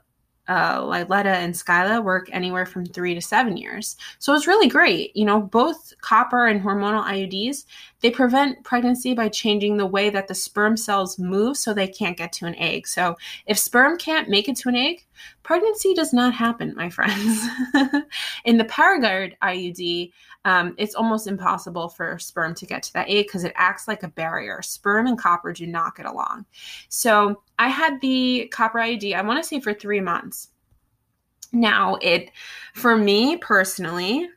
uh, 0.48 0.80
Liletta 0.82 1.26
and 1.26 1.54
Skyla 1.54 2.02
work 2.04 2.28
anywhere 2.32 2.66
from 2.66 2.86
three 2.86 3.14
to 3.14 3.20
seven 3.20 3.56
years. 3.56 3.96
So 4.18 4.34
it's 4.34 4.46
really 4.46 4.68
great. 4.68 5.14
You 5.16 5.24
know, 5.24 5.40
both 5.40 5.92
copper 6.00 6.46
and 6.46 6.62
hormonal 6.62 7.04
IUDs, 7.04 7.64
they 8.00 8.10
prevent 8.10 8.62
pregnancy 8.64 9.14
by 9.14 9.28
changing 9.28 9.76
the 9.76 9.86
way 9.86 10.10
that 10.10 10.28
the 10.28 10.34
sperm 10.34 10.76
cells 10.76 11.18
move 11.18 11.56
so 11.56 11.74
they 11.74 11.88
can't 11.88 12.16
get 12.16 12.32
to 12.34 12.46
an 12.46 12.54
egg. 12.56 12.86
So 12.86 13.16
if 13.46 13.58
sperm 13.58 13.98
can't 13.98 14.28
make 14.28 14.48
it 14.48 14.56
to 14.58 14.68
an 14.68 14.76
egg, 14.76 15.04
pregnancy 15.46 15.94
does 15.94 16.12
not 16.12 16.34
happen, 16.34 16.74
my 16.76 16.90
friends. 16.90 17.46
In 18.44 18.58
the 18.58 18.64
Paragard 18.64 19.34
IUD, 19.44 20.12
um, 20.44 20.74
it's 20.76 20.96
almost 20.96 21.28
impossible 21.28 21.88
for 21.88 22.18
sperm 22.18 22.52
to 22.56 22.66
get 22.66 22.82
to 22.82 22.92
that 22.94 23.08
egg 23.08 23.26
because 23.26 23.44
it 23.44 23.52
acts 23.54 23.86
like 23.86 24.02
a 24.02 24.08
barrier. 24.08 24.60
Sperm 24.60 25.06
and 25.06 25.16
copper 25.16 25.52
do 25.52 25.64
not 25.64 25.96
get 25.96 26.04
along. 26.04 26.46
So 26.88 27.42
I 27.60 27.68
had 27.68 28.00
the 28.00 28.50
copper 28.52 28.80
IUD, 28.80 29.14
I 29.14 29.22
want 29.22 29.40
to 29.40 29.48
say 29.48 29.60
for 29.60 29.72
three 29.72 30.00
months. 30.00 30.48
Now, 31.52 31.96
it, 32.02 32.32
for 32.74 32.96
me 32.96 33.36
personally, 33.36 34.28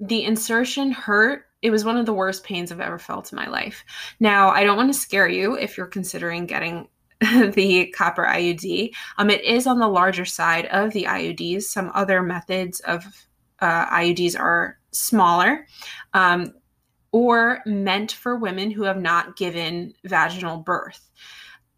the 0.00 0.24
insertion 0.24 0.92
hurt. 0.92 1.44
It 1.60 1.70
was 1.70 1.84
one 1.84 1.98
of 1.98 2.06
the 2.06 2.14
worst 2.14 2.42
pains 2.42 2.72
I've 2.72 2.80
ever 2.80 2.98
felt 2.98 3.30
in 3.32 3.36
my 3.36 3.48
life. 3.48 3.84
Now, 4.18 4.48
I 4.48 4.64
don't 4.64 4.78
want 4.78 4.90
to 4.90 4.98
scare 4.98 5.28
you 5.28 5.58
if 5.58 5.76
you're 5.76 5.86
considering 5.86 6.46
getting 6.46 6.88
the 7.54 7.92
copper 7.96 8.24
IUD. 8.24 8.92
Um, 9.18 9.30
it 9.30 9.42
is 9.42 9.66
on 9.66 9.78
the 9.78 9.88
larger 9.88 10.24
side 10.24 10.66
of 10.66 10.92
the 10.92 11.04
IUDs. 11.04 11.62
Some 11.62 11.90
other 11.94 12.22
methods 12.22 12.80
of 12.80 13.04
uh, 13.60 13.86
IUDs 13.86 14.38
are 14.38 14.78
smaller 14.90 15.66
um, 16.12 16.52
or 17.12 17.60
meant 17.66 18.12
for 18.12 18.36
women 18.36 18.70
who 18.70 18.82
have 18.82 19.00
not 19.00 19.36
given 19.36 19.94
vaginal 20.04 20.58
birth 20.58 21.10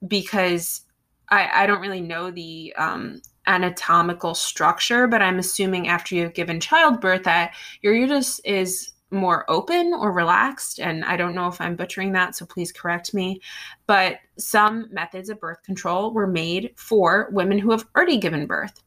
because 0.06 0.82
I, 1.28 1.62
I 1.62 1.66
don't 1.66 1.80
really 1.80 2.00
know 2.00 2.30
the 2.30 2.74
um, 2.76 3.20
anatomical 3.46 4.34
structure, 4.34 5.06
but 5.06 5.22
I'm 5.22 5.38
assuming 5.38 5.88
after 5.88 6.14
you've 6.14 6.34
given 6.34 6.60
childbirth 6.60 7.24
that 7.24 7.54
your 7.82 7.94
uterus 7.94 8.40
is 8.40 8.92
more 9.16 9.44
open 9.50 9.92
or 9.94 10.12
relaxed. 10.12 10.78
And 10.78 11.04
I 11.04 11.16
don't 11.16 11.34
know 11.34 11.48
if 11.48 11.60
I'm 11.60 11.76
butchering 11.76 12.12
that, 12.12 12.36
so 12.36 12.46
please 12.46 12.72
correct 12.72 13.14
me. 13.14 13.40
But 13.86 14.18
some 14.38 14.88
methods 14.92 15.28
of 15.28 15.40
birth 15.40 15.62
control 15.62 16.12
were 16.12 16.26
made 16.26 16.72
for 16.76 17.28
women 17.32 17.58
who 17.58 17.70
have 17.70 17.86
already 17.96 18.18
given 18.18 18.46
birth. 18.46 18.82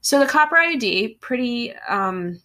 So 0.00 0.18
the 0.18 0.26
copper 0.26 0.56
IUD, 0.56 1.20
pretty, 1.20 1.74
um, 1.88 2.40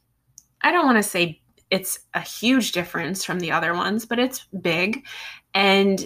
I 0.62 0.72
don't 0.72 0.86
want 0.86 0.98
to 0.98 1.04
say 1.04 1.42
it's 1.70 2.00
a 2.14 2.22
huge 2.22 2.72
difference 2.72 3.26
from 3.26 3.40
the 3.40 3.52
other 3.52 3.74
ones, 3.74 4.06
but 4.06 4.20
it's 4.20 4.46
big. 4.62 5.06
And 5.54 6.06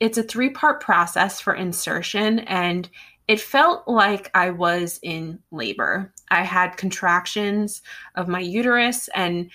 it's 0.00 0.18
a 0.18 0.22
three 0.22 0.50
part 0.50 0.80
process 0.80 1.40
for 1.40 1.54
insertion. 1.54 2.40
And 2.40 2.88
it 3.28 3.40
felt 3.40 3.86
like 3.86 4.28
I 4.34 4.50
was 4.50 4.98
in 5.02 5.38
labor. 5.52 6.12
I 6.30 6.42
had 6.42 6.76
contractions 6.76 7.82
of 8.16 8.26
my 8.26 8.40
uterus 8.40 9.08
and 9.14 9.50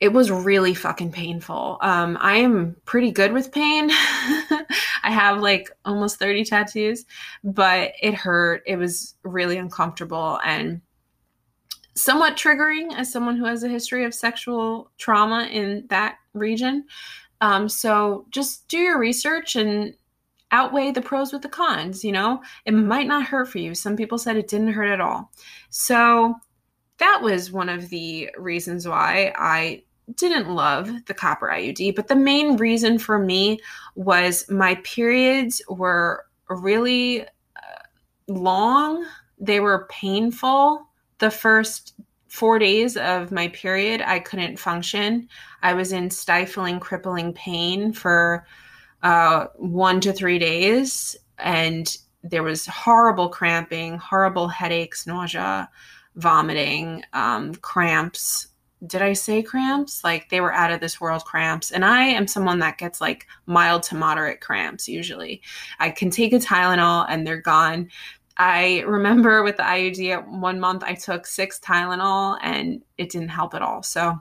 it 0.00 0.12
was 0.12 0.30
really 0.30 0.74
fucking 0.74 1.12
painful. 1.12 1.78
Um, 1.80 2.18
I 2.20 2.36
am 2.36 2.76
pretty 2.84 3.10
good 3.10 3.32
with 3.32 3.52
pain. 3.52 3.90
I 3.90 5.10
have 5.10 5.40
like 5.40 5.70
almost 5.84 6.18
30 6.18 6.44
tattoos, 6.44 7.04
but 7.42 7.92
it 8.02 8.14
hurt. 8.14 8.62
It 8.66 8.76
was 8.76 9.14
really 9.22 9.56
uncomfortable 9.56 10.40
and 10.44 10.80
somewhat 11.94 12.36
triggering 12.36 12.92
as 12.94 13.10
someone 13.10 13.36
who 13.36 13.44
has 13.44 13.62
a 13.62 13.68
history 13.68 14.04
of 14.04 14.12
sexual 14.12 14.90
trauma 14.98 15.48
in 15.50 15.86
that 15.88 16.16
region. 16.32 16.84
Um, 17.40 17.68
so 17.68 18.26
just 18.30 18.66
do 18.68 18.78
your 18.78 18.98
research 18.98 19.54
and 19.54 19.94
outweigh 20.50 20.90
the 20.90 21.02
pros 21.02 21.32
with 21.32 21.42
the 21.42 21.48
cons. 21.48 22.04
You 22.04 22.12
know, 22.12 22.42
it 22.64 22.72
might 22.72 23.06
not 23.06 23.26
hurt 23.26 23.48
for 23.48 23.58
you. 23.58 23.74
Some 23.74 23.96
people 23.96 24.18
said 24.18 24.36
it 24.36 24.48
didn't 24.48 24.72
hurt 24.72 24.90
at 24.90 25.00
all. 25.00 25.30
So 25.70 26.34
that 26.98 27.20
was 27.22 27.50
one 27.50 27.68
of 27.68 27.88
the 27.88 28.30
reasons 28.36 28.86
why 28.86 29.32
I 29.36 29.82
didn't 30.14 30.54
love 30.54 30.90
the 31.06 31.14
copper 31.14 31.48
IUD. 31.48 31.96
But 31.96 32.08
the 32.08 32.16
main 32.16 32.56
reason 32.56 32.98
for 32.98 33.18
me 33.18 33.60
was 33.94 34.48
my 34.50 34.76
periods 34.76 35.62
were 35.68 36.26
really 36.48 37.22
uh, 37.22 37.28
long, 38.28 39.06
they 39.38 39.60
were 39.60 39.86
painful. 39.90 40.86
The 41.18 41.30
first 41.30 41.94
four 42.28 42.58
days 42.58 42.96
of 42.96 43.30
my 43.30 43.48
period, 43.48 44.02
I 44.02 44.18
couldn't 44.18 44.58
function. 44.58 45.28
I 45.62 45.74
was 45.74 45.92
in 45.92 46.10
stifling, 46.10 46.80
crippling 46.80 47.32
pain 47.32 47.92
for 47.92 48.46
uh, 49.02 49.46
one 49.56 50.00
to 50.00 50.12
three 50.12 50.38
days. 50.38 51.16
And 51.38 51.96
there 52.22 52.42
was 52.42 52.66
horrible 52.66 53.28
cramping, 53.28 53.98
horrible 53.98 54.48
headaches, 54.48 55.06
nausea, 55.06 55.68
vomiting, 56.16 57.04
um, 57.12 57.54
cramps. 57.56 58.48
Did 58.86 59.02
I 59.02 59.14
say 59.14 59.42
cramps? 59.42 60.04
Like 60.04 60.28
they 60.28 60.40
were 60.40 60.52
out 60.52 60.70
of 60.70 60.80
this 60.80 61.00
world 61.00 61.24
cramps. 61.24 61.70
And 61.70 61.84
I 61.84 62.04
am 62.04 62.26
someone 62.26 62.58
that 62.58 62.78
gets 62.78 63.00
like 63.00 63.26
mild 63.46 63.82
to 63.84 63.94
moderate 63.94 64.40
cramps 64.40 64.88
usually. 64.88 65.42
I 65.80 65.90
can 65.90 66.10
take 66.10 66.32
a 66.32 66.38
Tylenol 66.38 67.06
and 67.08 67.26
they're 67.26 67.40
gone. 67.40 67.88
I 68.36 68.80
remember 68.80 69.42
with 69.42 69.56
the 69.56 69.62
IUD 69.62 70.10
at 70.10 70.28
one 70.28 70.58
month, 70.58 70.82
I 70.82 70.94
took 70.94 71.26
six 71.26 71.60
Tylenol 71.60 72.38
and 72.42 72.82
it 72.98 73.10
didn't 73.10 73.28
help 73.28 73.54
at 73.54 73.62
all. 73.62 73.82
So 73.82 74.20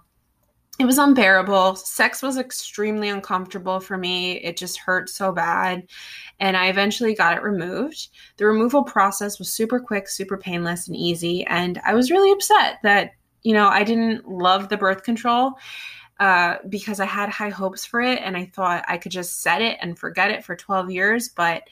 it 0.80 0.86
was 0.86 0.98
unbearable. 0.98 1.76
Sex 1.76 2.24
was 2.24 2.38
extremely 2.38 3.10
uncomfortable 3.10 3.80
for 3.80 3.96
me. 3.96 4.34
It 4.38 4.58
just 4.58 4.80
hurt 4.80 5.08
so 5.08 5.32
bad. 5.32 5.88
And 6.40 6.58
I 6.58 6.68
eventually 6.68 7.14
got 7.14 7.38
it 7.38 7.44
removed. 7.44 8.10
The 8.38 8.48
removal 8.48 8.84
process 8.84 9.38
was 9.38 9.52
super 9.52 9.80
quick, 9.80 10.10
super 10.10 10.36
painless, 10.36 10.88
and 10.88 10.98
easy. 10.98 11.46
And 11.46 11.80
I 11.86 11.94
was 11.94 12.10
really 12.10 12.32
upset 12.32 12.80
that, 12.82 13.12
you 13.44 13.54
know, 13.54 13.68
I 13.68 13.84
didn't 13.84 14.28
love 14.28 14.70
the 14.70 14.78
birth 14.78 15.04
control 15.04 15.54
uh, 16.20 16.56
because 16.70 17.00
I 17.00 17.06
had 17.06 17.30
high 17.30 17.50
hopes 17.50 17.86
for 17.86 18.02
it. 18.02 18.20
And 18.24 18.36
I 18.36 18.46
thought 18.46 18.84
I 18.88 18.98
could 18.98 19.12
just 19.12 19.42
set 19.42 19.62
it 19.62 19.78
and 19.80 19.98
forget 19.98 20.32
it 20.32 20.44
for 20.44 20.56
12 20.56 20.90
years. 20.90 21.30
But 21.30 21.64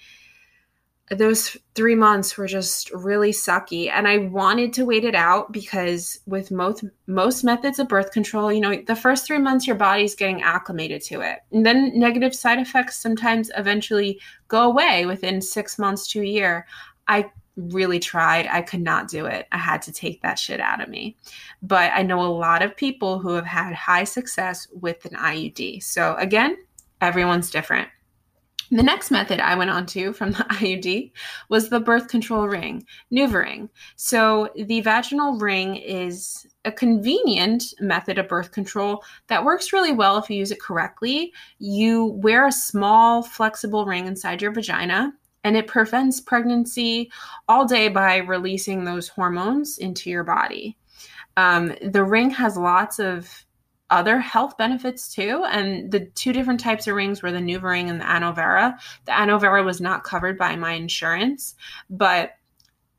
those 1.11 1.57
three 1.75 1.95
months 1.95 2.37
were 2.37 2.47
just 2.47 2.89
really 2.91 3.31
sucky 3.31 3.91
and 3.91 4.07
i 4.07 4.17
wanted 4.17 4.71
to 4.71 4.85
wait 4.85 5.03
it 5.03 5.15
out 5.15 5.51
because 5.51 6.19
with 6.25 6.51
most 6.51 6.83
most 7.07 7.43
methods 7.43 7.79
of 7.79 7.87
birth 7.87 8.11
control 8.11 8.51
you 8.51 8.61
know 8.61 8.81
the 8.87 8.95
first 8.95 9.27
three 9.27 9.37
months 9.37 9.67
your 9.67 9.75
body's 9.75 10.15
getting 10.15 10.41
acclimated 10.41 11.01
to 11.01 11.21
it. 11.21 11.39
And 11.51 11.65
then 11.65 11.97
negative 11.97 12.35
side 12.35 12.59
effects 12.59 12.97
sometimes 12.97 13.51
eventually 13.57 14.19
go 14.47 14.63
away 14.63 15.05
within 15.05 15.41
six 15.41 15.79
months 15.79 16.07
to 16.09 16.21
a 16.21 16.25
year. 16.25 16.67
I 17.07 17.31
really 17.55 17.99
tried. 17.99 18.47
I 18.47 18.61
could 18.61 18.81
not 18.81 19.07
do 19.07 19.25
it. 19.25 19.47
I 19.51 19.57
had 19.57 19.81
to 19.83 19.91
take 19.91 20.21
that 20.21 20.39
shit 20.39 20.59
out 20.59 20.81
of 20.81 20.89
me. 20.89 21.17
But 21.61 21.91
i 21.93 22.01
know 22.01 22.21
a 22.21 22.39
lot 22.47 22.61
of 22.61 22.75
people 22.75 23.19
who 23.19 23.29
have 23.33 23.45
had 23.45 23.73
high 23.73 24.03
success 24.03 24.67
with 24.71 25.05
an 25.05 25.17
iud 25.17 25.83
so 25.83 26.15
again 26.15 26.57
everyone's 27.01 27.49
different 27.49 27.89
the 28.71 28.83
next 28.83 29.11
method 29.11 29.39
I 29.41 29.55
went 29.55 29.69
on 29.69 29.85
to 29.87 30.13
from 30.13 30.31
the 30.31 30.37
IUD 30.49 31.11
was 31.49 31.69
the 31.69 31.79
birth 31.79 32.07
control 32.07 32.47
ring, 32.47 32.85
NuvaRing. 33.11 33.69
So 33.97 34.49
the 34.55 34.81
vaginal 34.81 35.37
ring 35.37 35.75
is 35.75 36.47
a 36.63 36.71
convenient 36.71 37.73
method 37.81 38.17
of 38.17 38.29
birth 38.29 38.51
control 38.51 39.03
that 39.27 39.43
works 39.43 39.73
really 39.73 39.91
well 39.91 40.17
if 40.17 40.29
you 40.29 40.37
use 40.37 40.51
it 40.51 40.61
correctly. 40.61 41.33
You 41.59 42.05
wear 42.05 42.47
a 42.47 42.51
small 42.51 43.23
flexible 43.23 43.85
ring 43.85 44.07
inside 44.07 44.41
your 44.41 44.53
vagina 44.53 45.13
and 45.43 45.57
it 45.57 45.67
prevents 45.67 46.21
pregnancy 46.21 47.11
all 47.47 47.65
day 47.65 47.89
by 47.89 48.17
releasing 48.17 48.83
those 48.83 49.09
hormones 49.09 49.79
into 49.79 50.09
your 50.09 50.23
body. 50.23 50.77
Um, 51.35 51.75
the 51.81 52.03
ring 52.03 52.29
has 52.31 52.57
lots 52.57 52.99
of 52.99 53.45
other 53.91 54.19
health 54.19 54.57
benefits 54.57 55.13
too. 55.13 55.43
And 55.49 55.91
the 55.91 56.05
two 56.05 56.33
different 56.33 56.59
types 56.59 56.87
of 56.87 56.95
rings 56.95 57.21
were 57.21 57.31
the 57.31 57.39
NuvaRing 57.39 57.89
and 57.89 58.01
the 58.01 58.05
Annovera. 58.05 58.79
The 59.05 59.11
Annovera 59.11 59.63
was 59.63 59.81
not 59.81 60.03
covered 60.03 60.37
by 60.37 60.55
my 60.55 60.73
insurance, 60.73 61.55
but 61.89 62.31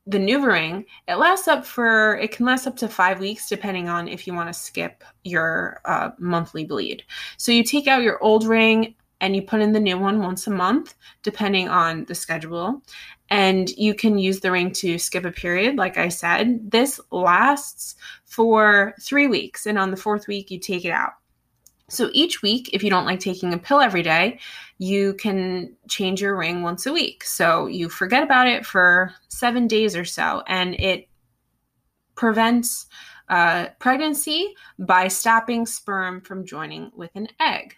the 0.07 0.19
NuvaRing, 0.19 0.85
it 1.09 1.15
lasts 1.15 1.49
up 1.49 1.65
for, 1.65 2.17
it 2.19 2.33
can 2.33 2.45
last 2.45 2.67
up 2.67 2.77
to 2.79 2.89
five 2.89 3.21
weeks 3.21 3.49
depending 3.49 3.89
on 3.89 4.09
if 4.09 4.27
you 4.27 4.35
want 4.35 4.49
to 4.49 4.61
skip 4.61 5.05
your 5.25 5.81
uh, 5.85 6.11
monthly 6.19 6.65
bleed. 6.65 7.05
So 7.37 7.53
you 7.53 7.65
take 7.65 7.87
out 7.87 8.03
your 8.03 8.23
old 8.23 8.45
ring 8.45 8.95
and 9.21 9.37
you 9.37 9.43
put 9.43 9.61
in 9.61 9.73
the 9.73 9.81
new 9.81 9.97
one 9.97 10.21
once 10.21 10.49
a 10.49 10.51
month, 10.51 10.95
depending 11.23 11.69
on 11.69 12.05
the 12.07 12.15
schedule. 12.15 12.83
And 13.33 13.71
you 13.71 13.95
can 13.95 14.19
use 14.19 14.41
the 14.41 14.53
ring 14.53 14.73
to 14.73 14.99
skip 14.99 15.25
a 15.25 15.33
period, 15.33 15.77
like 15.77 15.97
I 15.97 16.11
said. 16.11 16.71
This 16.71 17.01
lasts 17.11 17.97
for 18.27 18.95
three 19.01 19.27
weeks, 19.27 19.65
and 19.65 19.79
on 19.79 19.91
the 19.91 19.97
fourth 19.97 20.29
week, 20.29 20.51
you 20.51 20.59
take 20.59 20.85
it 20.85 20.91
out. 20.91 21.13
So 21.89 22.11
each 22.13 22.43
week, 22.43 22.69
if 22.75 22.85
you 22.85 22.91
don't 22.91 23.07
like 23.07 23.21
taking 23.21 23.55
a 23.55 23.59
pill 23.59 23.81
every 23.81 24.03
day, 24.03 24.39
you 24.77 25.15
can 25.15 25.75
change 25.89 26.21
your 26.21 26.37
ring 26.37 26.63
once 26.63 26.85
a 26.85 26.93
week. 26.93 27.25
So 27.25 27.69
you 27.69 27.89
forget 27.89 28.23
about 28.23 28.49
it 28.49 28.67
for 28.67 29.15
seven 29.29 29.67
days 29.67 29.97
or 29.97 30.05
so, 30.05 30.43
and 30.47 30.75
it 30.75 31.09
prevents 32.15 32.87
uh, 33.31 33.69
pregnancy 33.79 34.53
by 34.79 35.09
stopping 35.09 35.65
sperm 35.65 36.21
from 36.21 36.45
joining 36.45 36.93
with 36.95 37.11
an 37.15 37.29
egg. 37.41 37.77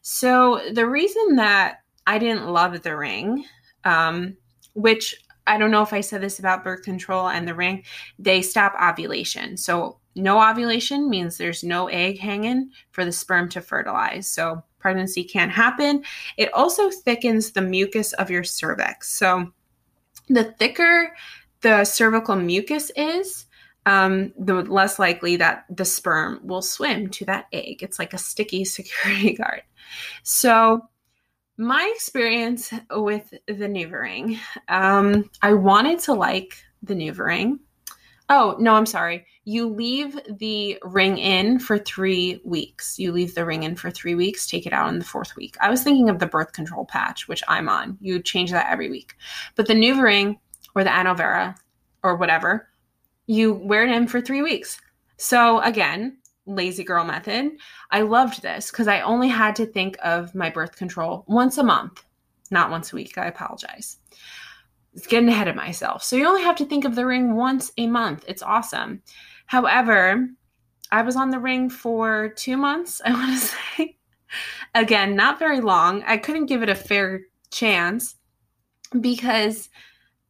So 0.00 0.60
the 0.72 0.86
reason 0.86 1.36
that 1.36 1.80
I 2.06 2.18
didn't 2.18 2.46
love 2.46 2.82
the 2.82 2.96
ring, 2.96 3.44
um, 3.84 4.36
which 4.74 5.16
I 5.46 5.58
don't 5.58 5.70
know 5.70 5.82
if 5.82 5.92
I 5.92 6.00
said 6.00 6.20
this 6.20 6.38
about 6.38 6.64
birth 6.64 6.82
control 6.82 7.28
and 7.28 7.46
the 7.46 7.54
ring, 7.54 7.82
they 8.18 8.42
stop 8.42 8.74
ovulation. 8.80 9.56
So 9.56 9.98
no 10.14 10.40
ovulation 10.40 11.10
means 11.10 11.36
there's 11.36 11.64
no 11.64 11.88
egg 11.88 12.18
hanging 12.18 12.70
for 12.90 13.04
the 13.04 13.12
sperm 13.12 13.48
to 13.50 13.60
fertilize. 13.60 14.28
So 14.28 14.62
pregnancy 14.78 15.24
can't 15.24 15.50
happen. 15.50 16.04
It 16.36 16.52
also 16.54 16.90
thickens 16.90 17.52
the 17.52 17.62
mucus 17.62 18.12
of 18.14 18.30
your 18.30 18.44
cervix. 18.44 19.12
So 19.12 19.52
the 20.28 20.44
thicker 20.44 21.12
the 21.62 21.84
cervical 21.84 22.36
mucus 22.36 22.90
is, 22.96 23.46
um, 23.86 24.32
the 24.38 24.54
less 24.54 24.98
likely 24.98 25.36
that 25.36 25.64
the 25.70 25.84
sperm 25.84 26.40
will 26.42 26.62
swim 26.62 27.08
to 27.10 27.24
that 27.24 27.46
egg. 27.52 27.82
It's 27.82 27.98
like 27.98 28.12
a 28.12 28.18
sticky 28.18 28.64
security 28.66 29.32
guard. 29.34 29.62
So, 30.22 30.88
my 31.58 31.90
experience 31.94 32.72
with 32.90 33.30
the 33.46 33.66
NuvaRing, 33.66 34.38
um, 34.68 35.30
I 35.42 35.52
wanted 35.52 35.98
to 36.00 36.14
like 36.14 36.62
the 36.82 36.94
NuvaRing. 36.94 37.58
Oh, 38.28 38.56
no, 38.58 38.74
I'm 38.74 38.86
sorry. 38.86 39.26
You 39.44 39.68
leave 39.68 40.18
the 40.38 40.78
ring 40.82 41.18
in 41.18 41.58
for 41.58 41.78
three 41.78 42.40
weeks. 42.44 42.98
You 42.98 43.12
leave 43.12 43.34
the 43.34 43.44
ring 43.44 43.64
in 43.64 43.76
for 43.76 43.90
three 43.90 44.14
weeks, 44.14 44.46
take 44.46 44.64
it 44.66 44.72
out 44.72 44.88
in 44.88 44.98
the 44.98 45.04
fourth 45.04 45.36
week. 45.36 45.56
I 45.60 45.68
was 45.68 45.82
thinking 45.82 46.08
of 46.08 46.18
the 46.18 46.26
birth 46.26 46.52
control 46.52 46.86
patch, 46.86 47.28
which 47.28 47.42
I'm 47.48 47.68
on. 47.68 47.98
You 48.00 48.22
change 48.22 48.50
that 48.52 48.70
every 48.70 48.88
week. 48.88 49.14
But 49.54 49.66
the 49.66 49.74
NuvaRing 49.74 50.38
or 50.74 50.84
the 50.84 50.90
Annovera 50.90 51.56
or 52.02 52.16
whatever, 52.16 52.68
you 53.26 53.52
wear 53.52 53.84
it 53.84 53.94
in 53.94 54.06
for 54.06 54.20
three 54.20 54.42
weeks. 54.42 54.80
So 55.18 55.60
again, 55.60 56.16
lazy 56.46 56.84
girl 56.84 57.04
method. 57.04 57.52
I 57.90 58.02
loved 58.02 58.42
this 58.42 58.70
because 58.70 58.88
I 58.88 59.00
only 59.00 59.28
had 59.28 59.56
to 59.56 59.66
think 59.66 59.96
of 60.02 60.34
my 60.34 60.50
birth 60.50 60.76
control 60.76 61.24
once 61.26 61.58
a 61.58 61.62
month, 61.62 62.04
not 62.50 62.70
once 62.70 62.92
a 62.92 62.96
week. 62.96 63.16
I 63.18 63.26
apologize. 63.26 63.98
It's 64.94 65.06
getting 65.06 65.28
ahead 65.28 65.48
of 65.48 65.56
myself. 65.56 66.02
So 66.02 66.16
you 66.16 66.26
only 66.26 66.42
have 66.42 66.56
to 66.56 66.66
think 66.66 66.84
of 66.84 66.94
the 66.94 67.06
ring 67.06 67.34
once 67.34 67.72
a 67.78 67.86
month. 67.86 68.24
It's 68.28 68.42
awesome. 68.42 69.02
However, 69.46 70.28
I 70.90 71.02
was 71.02 71.16
on 71.16 71.30
the 71.30 71.38
ring 71.38 71.70
for 71.70 72.28
two 72.36 72.56
months, 72.56 73.00
I 73.04 73.12
want 73.12 73.40
to 73.40 73.46
say. 73.46 73.96
Again, 74.74 75.14
not 75.14 75.38
very 75.38 75.60
long. 75.60 76.02
I 76.06 76.16
couldn't 76.16 76.46
give 76.46 76.62
it 76.62 76.68
a 76.68 76.74
fair 76.74 77.22
chance 77.50 78.16
because 78.98 79.68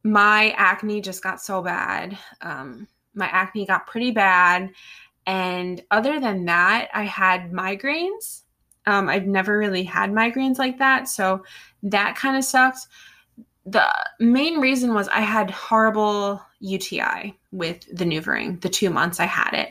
my 0.03 0.51
acne 0.57 1.01
just 1.01 1.23
got 1.23 1.41
so 1.41 1.61
bad. 1.61 2.17
Um, 2.41 2.87
my 3.13 3.27
acne 3.27 3.65
got 3.65 3.87
pretty 3.87 4.11
bad. 4.11 4.71
And 5.25 5.81
other 5.91 6.19
than 6.19 6.45
that, 6.45 6.89
I 6.93 7.03
had 7.03 7.51
migraines. 7.51 8.41
Um, 8.85 9.07
I've 9.07 9.25
never 9.25 9.57
really 9.57 9.83
had 9.83 10.11
migraines 10.11 10.57
like 10.57 10.79
that. 10.79 11.07
So 11.07 11.43
that 11.83 12.15
kind 12.15 12.37
of 12.37 12.43
sucked. 12.43 12.87
The 13.65 13.87
main 14.19 14.59
reason 14.59 14.93
was 14.93 15.07
I 15.07 15.21
had 15.21 15.49
horrible 15.49 16.41
UTI 16.59 17.37
with 17.51 17.85
the 17.95 18.03
NuvaRing, 18.03 18.59
the 18.59 18.67
two 18.67 18.89
months 18.89 19.21
I 19.21 19.25
had 19.25 19.53
it. 19.53 19.69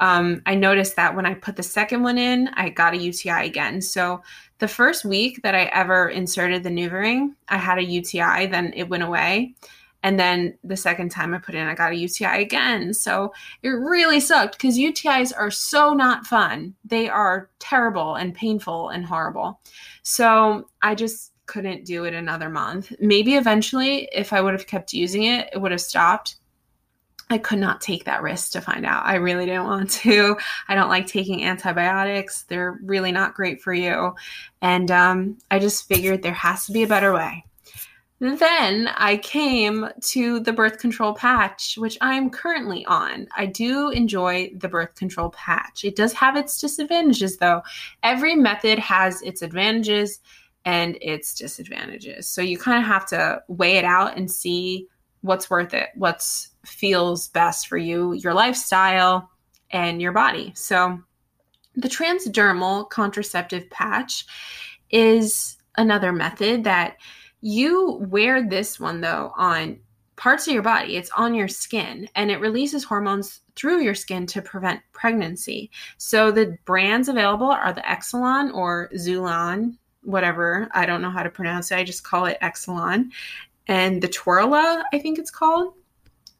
Um, 0.00 0.42
I 0.46 0.54
noticed 0.54 0.96
that 0.96 1.14
when 1.14 1.26
I 1.26 1.34
put 1.34 1.56
the 1.56 1.62
second 1.62 2.02
one 2.02 2.16
in, 2.16 2.48
I 2.54 2.70
got 2.70 2.94
a 2.94 2.98
UTI 2.98 3.46
again. 3.46 3.82
So 3.82 4.22
the 4.58 4.68
first 4.68 5.04
week 5.04 5.42
that 5.42 5.54
I 5.54 5.64
ever 5.64 6.08
inserted 6.08 6.62
the 6.62 6.70
NuvaRing, 6.70 7.34
I 7.48 7.58
had 7.58 7.78
a 7.78 7.84
UTI, 7.84 8.46
then 8.46 8.72
it 8.74 8.88
went 8.88 9.02
away. 9.02 9.54
And 10.06 10.20
then 10.20 10.56
the 10.62 10.76
second 10.76 11.08
time 11.08 11.34
I 11.34 11.38
put 11.38 11.56
in, 11.56 11.66
I 11.66 11.74
got 11.74 11.90
a 11.90 11.96
UTI 11.96 12.40
again. 12.40 12.94
So 12.94 13.34
it 13.64 13.70
really 13.70 14.20
sucked 14.20 14.56
because 14.56 14.78
UTIs 14.78 15.32
are 15.36 15.50
so 15.50 15.94
not 15.94 16.28
fun. 16.28 16.76
They 16.84 17.08
are 17.08 17.50
terrible 17.58 18.14
and 18.14 18.32
painful 18.32 18.90
and 18.90 19.04
horrible. 19.04 19.58
So 20.04 20.68
I 20.80 20.94
just 20.94 21.32
couldn't 21.46 21.86
do 21.86 22.04
it 22.04 22.14
another 22.14 22.48
month. 22.48 22.92
Maybe 23.00 23.34
eventually, 23.34 24.08
if 24.12 24.32
I 24.32 24.40
would 24.40 24.52
have 24.52 24.68
kept 24.68 24.92
using 24.92 25.24
it, 25.24 25.48
it 25.52 25.58
would 25.58 25.72
have 25.72 25.80
stopped. 25.80 26.36
I 27.28 27.38
could 27.38 27.58
not 27.58 27.80
take 27.80 28.04
that 28.04 28.22
risk 28.22 28.52
to 28.52 28.60
find 28.60 28.86
out. 28.86 29.06
I 29.06 29.16
really 29.16 29.44
didn't 29.44 29.64
want 29.64 29.90
to. 29.90 30.36
I 30.68 30.76
don't 30.76 30.88
like 30.88 31.08
taking 31.08 31.42
antibiotics. 31.42 32.44
They're 32.44 32.78
really 32.80 33.10
not 33.10 33.34
great 33.34 33.60
for 33.60 33.74
you. 33.74 34.14
And 34.62 34.88
um, 34.92 35.38
I 35.50 35.58
just 35.58 35.88
figured 35.88 36.22
there 36.22 36.32
has 36.32 36.66
to 36.66 36.72
be 36.72 36.84
a 36.84 36.86
better 36.86 37.12
way. 37.12 37.42
Then 38.18 38.88
I 38.96 39.18
came 39.18 39.88
to 40.00 40.40
the 40.40 40.52
birth 40.52 40.78
control 40.78 41.12
patch, 41.12 41.76
which 41.76 41.98
I'm 42.00 42.30
currently 42.30 42.84
on. 42.86 43.28
I 43.36 43.44
do 43.44 43.90
enjoy 43.90 44.52
the 44.56 44.68
birth 44.68 44.94
control 44.94 45.30
patch. 45.30 45.84
It 45.84 45.96
does 45.96 46.14
have 46.14 46.34
its 46.34 46.58
disadvantages, 46.58 47.36
though. 47.36 47.60
Every 48.02 48.34
method 48.34 48.78
has 48.78 49.20
its 49.20 49.42
advantages 49.42 50.20
and 50.64 50.96
its 51.02 51.34
disadvantages. 51.34 52.26
So 52.26 52.40
you 52.40 52.56
kind 52.56 52.78
of 52.78 52.88
have 52.88 53.06
to 53.08 53.42
weigh 53.48 53.76
it 53.76 53.84
out 53.84 54.16
and 54.16 54.30
see 54.30 54.88
what's 55.20 55.50
worth 55.50 55.74
it, 55.74 55.90
what's 55.94 56.50
feels 56.64 57.28
best 57.28 57.68
for 57.68 57.76
you, 57.76 58.14
your 58.14 58.32
lifestyle, 58.32 59.30
and 59.70 60.00
your 60.00 60.12
body. 60.12 60.52
So 60.56 61.00
the 61.74 61.88
transdermal 61.88 62.88
contraceptive 62.88 63.68
patch 63.68 64.24
is 64.90 65.58
another 65.76 66.12
method 66.12 66.64
that 66.64 66.96
you 67.46 67.98
wear 68.10 68.42
this 68.42 68.80
one 68.80 69.00
though 69.00 69.32
on 69.36 69.78
parts 70.16 70.48
of 70.48 70.52
your 70.52 70.64
body. 70.64 70.96
It's 70.96 71.10
on 71.16 71.32
your 71.32 71.46
skin 71.46 72.08
and 72.16 72.28
it 72.28 72.40
releases 72.40 72.82
hormones 72.82 73.40
through 73.54 73.82
your 73.82 73.94
skin 73.94 74.26
to 74.26 74.42
prevent 74.42 74.80
pregnancy. 74.92 75.70
So 75.96 76.32
the 76.32 76.58
brands 76.64 77.08
available 77.08 77.50
are 77.52 77.72
the 77.72 77.82
Exelon 77.82 78.52
or 78.52 78.90
Zulon, 78.94 79.76
whatever. 80.02 80.68
I 80.74 80.86
don't 80.86 81.02
know 81.02 81.10
how 81.10 81.22
to 81.22 81.30
pronounce 81.30 81.70
it. 81.70 81.76
I 81.76 81.84
just 81.84 82.02
call 82.02 82.24
it 82.24 82.38
Exelon. 82.42 83.10
And 83.68 84.02
the 84.02 84.08
Twirla, 84.08 84.82
I 84.92 84.98
think 84.98 85.20
it's 85.20 85.30
called. 85.30 85.74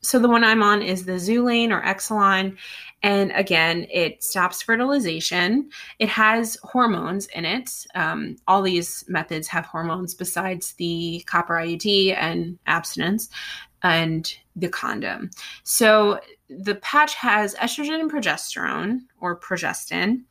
So 0.01 0.19
the 0.19 0.29
one 0.29 0.43
I'm 0.43 0.63
on 0.63 0.83
is 0.83 1.05
the 1.05 1.13
Xulane 1.13 1.71
or 1.71 1.83
Exelon. 1.83 2.57
And 3.07 3.31
again, 3.37 3.87
it 3.89 4.25
stops 4.25 4.63
fertilization. 4.63 5.71
It 6.01 6.09
has 6.09 6.59
hormones 6.65 7.27
in 7.27 7.45
it. 7.45 7.87
Um, 7.95 8.35
all 8.49 8.63
these 8.63 9.05
methods 9.07 9.47
have 9.47 9.65
hormones 9.65 10.13
besides 10.13 10.73
the 10.73 11.23
copper 11.25 11.55
IUD 11.55 12.17
and 12.17 12.59
abstinence 12.67 13.29
and 13.85 14.35
the 14.57 14.69
condom. 14.69 15.31
So 15.63 16.19
the 16.51 16.75
patch 16.75 17.15
has 17.15 17.55
estrogen 17.55 18.01
and 18.01 18.11
progesterone 18.11 19.03
or 19.21 19.39
progestin, 19.39 20.23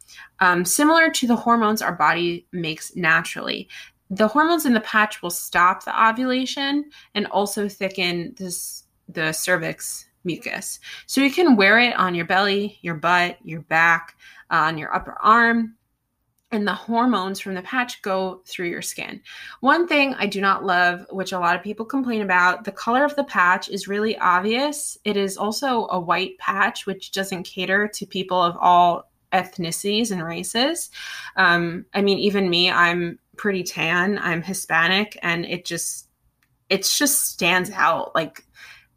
um, 0.42 0.66
similar 0.66 1.10
to 1.12 1.28
the 1.28 1.38
hormones 1.38 1.82
our 1.82 1.96
body 1.96 2.46
makes 2.52 2.94
naturally. 2.94 3.70
The 4.10 4.28
hormones 4.28 4.66
in 4.66 4.74
the 4.74 4.82
patch 4.82 5.22
will 5.22 5.30
stop 5.30 5.86
the 5.86 5.98
ovulation 6.10 6.90
and 7.14 7.26
also 7.28 7.70
thicken 7.70 8.36
this 8.38 8.84
the 9.08 9.32
cervix 9.32 10.08
mucus. 10.26 10.80
So 11.06 11.22
you 11.22 11.32
can 11.32 11.56
wear 11.56 11.80
it 11.80 11.96
on 11.96 12.16
your 12.16 12.26
belly, 12.26 12.80
your 12.82 12.96
butt, 12.96 13.38
your 13.44 13.62
back, 13.62 14.18
uh, 14.52 14.56
on 14.56 14.78
your 14.78 14.94
upper 14.94 15.14
arm, 15.22 15.76
and 16.52 16.68
the 16.68 16.74
hormones 16.74 17.40
from 17.40 17.54
the 17.54 17.62
patch 17.62 18.02
go 18.02 18.42
through 18.46 18.70
your 18.70 18.82
skin. 18.82 19.22
One 19.60 19.88
thing 19.88 20.14
I 20.16 20.26
do 20.26 20.40
not 20.40 20.64
love, 20.64 21.06
which 21.10 21.32
a 21.32 21.40
lot 21.40 21.56
of 21.56 21.64
people 21.64 21.86
complain 21.86 22.22
about, 22.22 22.64
the 22.64 22.72
color 22.72 23.04
of 23.04 23.16
the 23.16 23.24
patch 23.24 23.68
is 23.70 23.88
really 23.88 24.18
obvious. 24.18 24.98
It 25.04 25.18
is 25.18 25.38
also 25.38 25.88
a 25.90 26.00
white 26.00 26.38
patch, 26.38 26.86
which 26.86 27.12
doesn't 27.12 27.44
cater 27.44 27.88
to 27.88 28.06
people 28.06 28.42
of 28.42 28.56
all 28.60 29.10
ethnicities 29.34 30.12
and 30.12 30.24
races. 30.24 30.92
Um, 31.36 31.86
I 31.94 32.02
mean, 32.02 32.20
even 32.20 32.50
me, 32.50 32.72
I'm 32.72 33.20
pretty 33.38 33.64
tan, 33.64 34.18
I'm 34.20 34.42
Hispanic, 34.42 35.18
and 35.22 35.46
it 35.46 35.66
just 35.66 36.08
it 36.70 36.84
just 36.84 37.26
stands 37.26 37.70
out 37.72 38.16
like 38.16 38.44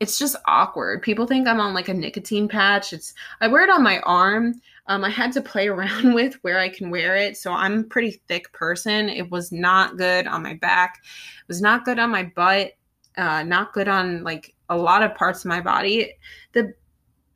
it's 0.01 0.19
just 0.19 0.37
awkward. 0.47 1.03
People 1.03 1.27
think 1.27 1.49
I'm 1.49 1.61
on 1.61 1.75
like 1.75 1.89
a 1.89 1.95
nicotine 1.95 2.49
patch. 2.49 2.93
It's 2.93 3.15
I 3.41 3.49
wear 3.49 3.65
it 3.65 3.71
on 3.71 3.83
my 3.83 3.99
arm. 4.01 4.61
Um, 4.87 5.05
I 5.05 5.11
had 5.11 5.33
to 5.33 5.41
play 5.41 5.69
around 5.69 6.15
with 6.15 6.35
where 6.43 6.59
I 6.59 6.69
can 6.69 6.91
wear 6.91 7.17
it. 7.17 7.37
So 7.37 7.53
I'm 7.53 7.81
a 7.81 7.85
pretty 7.85 8.23
thick 8.29 8.53
person. 8.53 9.09
It 9.09 9.31
was 9.31 9.53
not 9.53 9.97
good 9.97 10.27
on 10.27 10.43
my 10.43 10.55
back. 10.55 10.99
It 11.05 11.49
was 11.49 11.61
not 11.61 11.85
good 11.85 11.99
on 11.99 12.11
my 12.11 12.25
butt. 12.35 12.73
Uh, 13.17 13.43
not 13.43 13.73
good 13.73 13.89
on 13.89 14.23
like 14.23 14.55
a 14.69 14.77
lot 14.77 15.03
of 15.03 15.15
parts 15.15 15.45
of 15.45 15.49
my 15.49 15.61
body. 15.61 16.13
The 16.53 16.73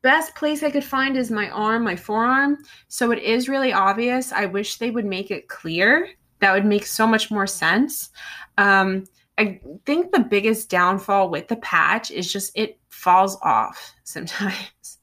best 0.02 0.34
place 0.34 0.62
I 0.62 0.70
could 0.70 0.84
find 0.84 1.16
is 1.16 1.30
my 1.30 1.48
arm, 1.50 1.82
my 1.82 1.96
forearm. 1.96 2.58
So 2.88 3.10
it 3.10 3.18
is 3.20 3.48
really 3.48 3.72
obvious. 3.72 4.32
I 4.32 4.46
wish 4.46 4.76
they 4.76 4.90
would 4.90 5.04
make 5.04 5.30
it 5.30 5.48
clear. 5.48 6.08
That 6.40 6.52
would 6.52 6.64
make 6.64 6.86
so 6.86 7.06
much 7.06 7.30
more 7.30 7.46
sense. 7.46 8.10
Um, 8.58 9.04
I 9.42 9.60
think 9.86 10.12
the 10.12 10.20
biggest 10.20 10.70
downfall 10.70 11.28
with 11.28 11.48
the 11.48 11.56
patch 11.56 12.12
is 12.12 12.32
just 12.32 12.52
it 12.54 12.78
falls 12.90 13.36
off 13.42 13.94
sometimes. 14.04 14.98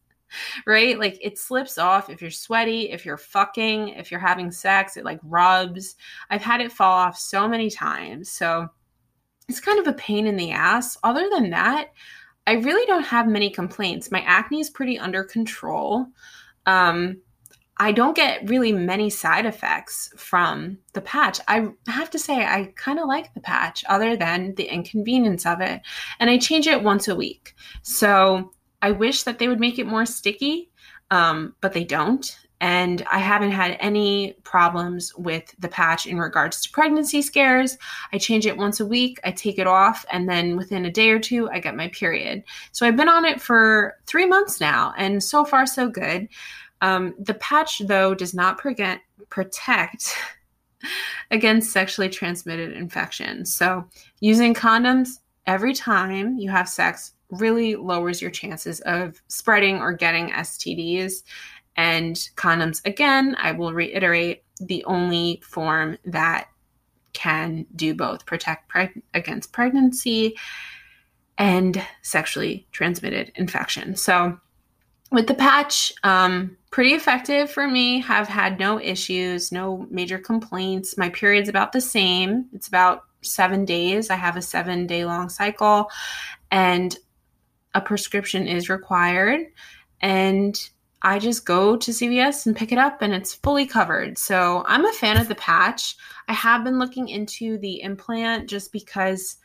right? 0.65 0.97
Like 0.97 1.17
it 1.21 1.37
slips 1.37 1.77
off 1.77 2.09
if 2.09 2.21
you're 2.21 2.31
sweaty, 2.31 2.91
if 2.91 3.05
you're 3.05 3.17
fucking, 3.17 3.89
if 3.89 4.11
you're 4.11 4.19
having 4.19 4.51
sex, 4.51 4.95
it 4.95 5.03
like 5.03 5.19
rubs. 5.23 5.95
I've 6.29 6.41
had 6.41 6.61
it 6.61 6.71
fall 6.71 6.93
off 6.93 7.17
so 7.17 7.49
many 7.49 7.69
times. 7.69 8.31
So 8.31 8.69
it's 9.49 9.59
kind 9.59 9.79
of 9.79 9.87
a 9.87 9.93
pain 9.93 10.25
in 10.25 10.37
the 10.37 10.51
ass. 10.51 10.97
Other 11.03 11.27
than 11.29 11.49
that, 11.49 11.89
I 12.47 12.53
really 12.53 12.85
don't 12.85 13.05
have 13.05 13.27
many 13.27 13.49
complaints. 13.49 14.11
My 14.11 14.21
acne 14.21 14.61
is 14.61 14.69
pretty 14.69 14.97
under 14.97 15.23
control. 15.23 16.05
Um, 16.65 17.21
I 17.81 17.93
don't 17.93 18.15
get 18.15 18.49
really 18.49 18.73
many 18.73 19.09
side 19.09 19.45
effects 19.45 20.11
from 20.17 20.77
the 20.93 21.01
patch. 21.01 21.39
I 21.47 21.69
have 21.87 22.09
to 22.09 22.19
say, 22.19 22.45
I 22.45 22.73
kind 22.75 22.99
of 22.99 23.07
like 23.07 23.33
the 23.33 23.39
patch, 23.39 23.85
other 23.87 24.17
than 24.17 24.53
the 24.55 24.65
inconvenience 24.65 25.45
of 25.45 25.61
it. 25.61 25.81
And 26.19 26.29
I 26.29 26.37
change 26.37 26.67
it 26.67 26.83
once 26.83 27.07
a 27.07 27.15
week. 27.15 27.55
So 27.81 28.51
I 28.81 28.91
wish 28.91 29.23
that 29.23 29.39
they 29.39 29.47
would 29.47 29.61
make 29.61 29.79
it 29.79 29.87
more 29.87 30.05
sticky, 30.05 30.69
um, 31.09 31.55
but 31.61 31.71
they 31.71 31.85
don't. 31.85 32.37
And 32.61 33.05
I 33.09 33.19
haven't 33.19 33.51
had 33.51 33.77
any 33.79 34.33
problems 34.43 35.15
with 35.15 35.55
the 35.59 35.69
patch 35.69 36.05
in 36.05 36.19
regards 36.19 36.59
to 36.61 36.71
pregnancy 36.71 37.21
scares. 37.21 37.77
I 38.11 38.17
change 38.17 38.45
it 38.45 38.57
once 38.57 38.81
a 38.81 38.85
week, 38.85 39.17
I 39.23 39.31
take 39.31 39.57
it 39.57 39.67
off, 39.67 40.05
and 40.11 40.27
then 40.27 40.57
within 40.57 40.83
a 40.83 40.91
day 40.91 41.11
or 41.11 41.19
two, 41.19 41.49
I 41.49 41.59
get 41.59 41.77
my 41.77 41.87
period. 41.87 42.43
So 42.73 42.85
I've 42.85 42.97
been 42.97 43.07
on 43.07 43.23
it 43.23 43.41
for 43.41 43.95
three 44.05 44.25
months 44.25 44.59
now, 44.59 44.93
and 44.97 45.23
so 45.23 45.45
far, 45.45 45.65
so 45.65 45.87
good. 45.87 46.27
Um, 46.81 47.15
the 47.19 47.33
patch, 47.35 47.79
though, 47.79 48.13
does 48.13 48.33
not 48.33 48.57
prevent, 48.57 49.01
protect 49.29 50.15
against 51.31 51.71
sexually 51.71 52.09
transmitted 52.09 52.73
infections. 52.73 53.53
So, 53.53 53.85
using 54.19 54.53
condoms 54.53 55.19
every 55.45 55.73
time 55.73 56.37
you 56.37 56.49
have 56.49 56.69
sex 56.69 57.13
really 57.29 57.75
lowers 57.75 58.21
your 58.21 58.31
chances 58.31 58.79
of 58.81 59.21
spreading 59.27 59.77
or 59.77 59.93
getting 59.93 60.29
STDs. 60.29 61.23
And 61.75 62.15
condoms, 62.35 62.85
again, 62.85 63.35
I 63.39 63.51
will 63.51 63.73
reiterate, 63.73 64.43
the 64.61 64.83
only 64.83 65.41
form 65.43 65.97
that 66.03 66.49
can 67.13 67.65
do 67.75 67.93
both 67.95 68.25
protect 68.25 68.69
preg- 68.69 69.01
against 69.13 69.53
pregnancy 69.53 70.37
and 71.37 71.81
sexually 72.01 72.67
transmitted 72.71 73.31
infection. 73.35 73.95
So, 73.95 74.37
with 75.11 75.27
the 75.27 75.33
patch, 75.33 75.93
um, 76.03 76.57
pretty 76.71 76.91
effective 76.91 77.51
for 77.51 77.67
me. 77.67 77.99
Have 78.01 78.27
had 78.27 78.59
no 78.59 78.79
issues, 78.79 79.51
no 79.51 79.87
major 79.89 80.19
complaints. 80.19 80.97
My 80.97 81.09
period's 81.09 81.49
about 81.49 81.71
the 81.71 81.81
same. 81.81 82.45
It's 82.53 82.67
about 82.67 83.03
seven 83.21 83.65
days. 83.65 84.09
I 84.09 84.15
have 84.15 84.37
a 84.37 84.41
seven 84.41 84.87
day 84.87 85.05
long 85.05 85.29
cycle, 85.29 85.89
and 86.51 86.97
a 87.73 87.81
prescription 87.81 88.47
is 88.47 88.69
required. 88.69 89.41
And 90.01 90.59
I 91.01 91.19
just 91.19 91.45
go 91.45 91.77
to 91.77 91.91
CVS 91.91 92.45
and 92.45 92.55
pick 92.55 92.71
it 92.71 92.77
up 92.77 93.01
and 93.01 93.13
it's 93.13 93.33
fully 93.33 93.65
covered. 93.65 94.17
So 94.17 94.63
I'm 94.67 94.85
a 94.85 94.93
fan 94.93 95.17
of 95.17 95.29
the 95.29 95.35
patch. 95.35 95.95
I 96.27 96.33
have 96.33 96.63
been 96.63 96.77
looking 96.77 97.07
into 97.07 97.57
the 97.57 97.81
implant 97.81 98.49
just 98.49 98.73
because 98.73 99.37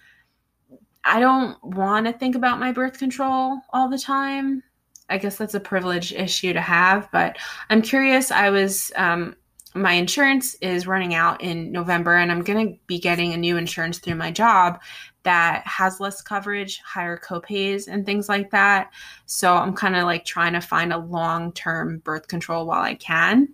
I 1.04 1.20
don't 1.20 1.62
want 1.62 2.06
to 2.06 2.12
think 2.12 2.34
about 2.34 2.58
my 2.58 2.72
birth 2.72 2.98
control 2.98 3.60
all 3.72 3.88
the 3.88 3.98
time. 3.98 4.62
I 5.08 5.18
guess 5.18 5.36
that's 5.36 5.54
a 5.54 5.60
privilege 5.60 6.12
issue 6.12 6.52
to 6.52 6.60
have, 6.60 7.08
but 7.12 7.36
I'm 7.70 7.82
curious. 7.82 8.30
I 8.30 8.50
was, 8.50 8.90
um, 8.96 9.36
my 9.74 9.92
insurance 9.92 10.54
is 10.56 10.86
running 10.86 11.14
out 11.14 11.42
in 11.42 11.72
November, 11.72 12.16
and 12.16 12.30
I'm 12.32 12.42
going 12.42 12.68
to 12.68 12.78
be 12.86 12.98
getting 12.98 13.34
a 13.34 13.36
new 13.36 13.56
insurance 13.56 13.98
through 13.98 14.14
my 14.14 14.30
job 14.30 14.80
that 15.24 15.66
has 15.66 16.00
less 16.00 16.22
coverage, 16.22 16.80
higher 16.80 17.18
copays, 17.18 17.88
and 17.88 18.06
things 18.06 18.28
like 18.28 18.50
that. 18.50 18.92
So 19.26 19.54
I'm 19.54 19.74
kind 19.74 19.96
of 19.96 20.04
like 20.04 20.24
trying 20.24 20.52
to 20.52 20.60
find 20.60 20.92
a 20.92 20.98
long 20.98 21.52
term 21.52 21.98
birth 21.98 22.28
control 22.28 22.66
while 22.66 22.82
I 22.82 22.94
can 22.94 23.48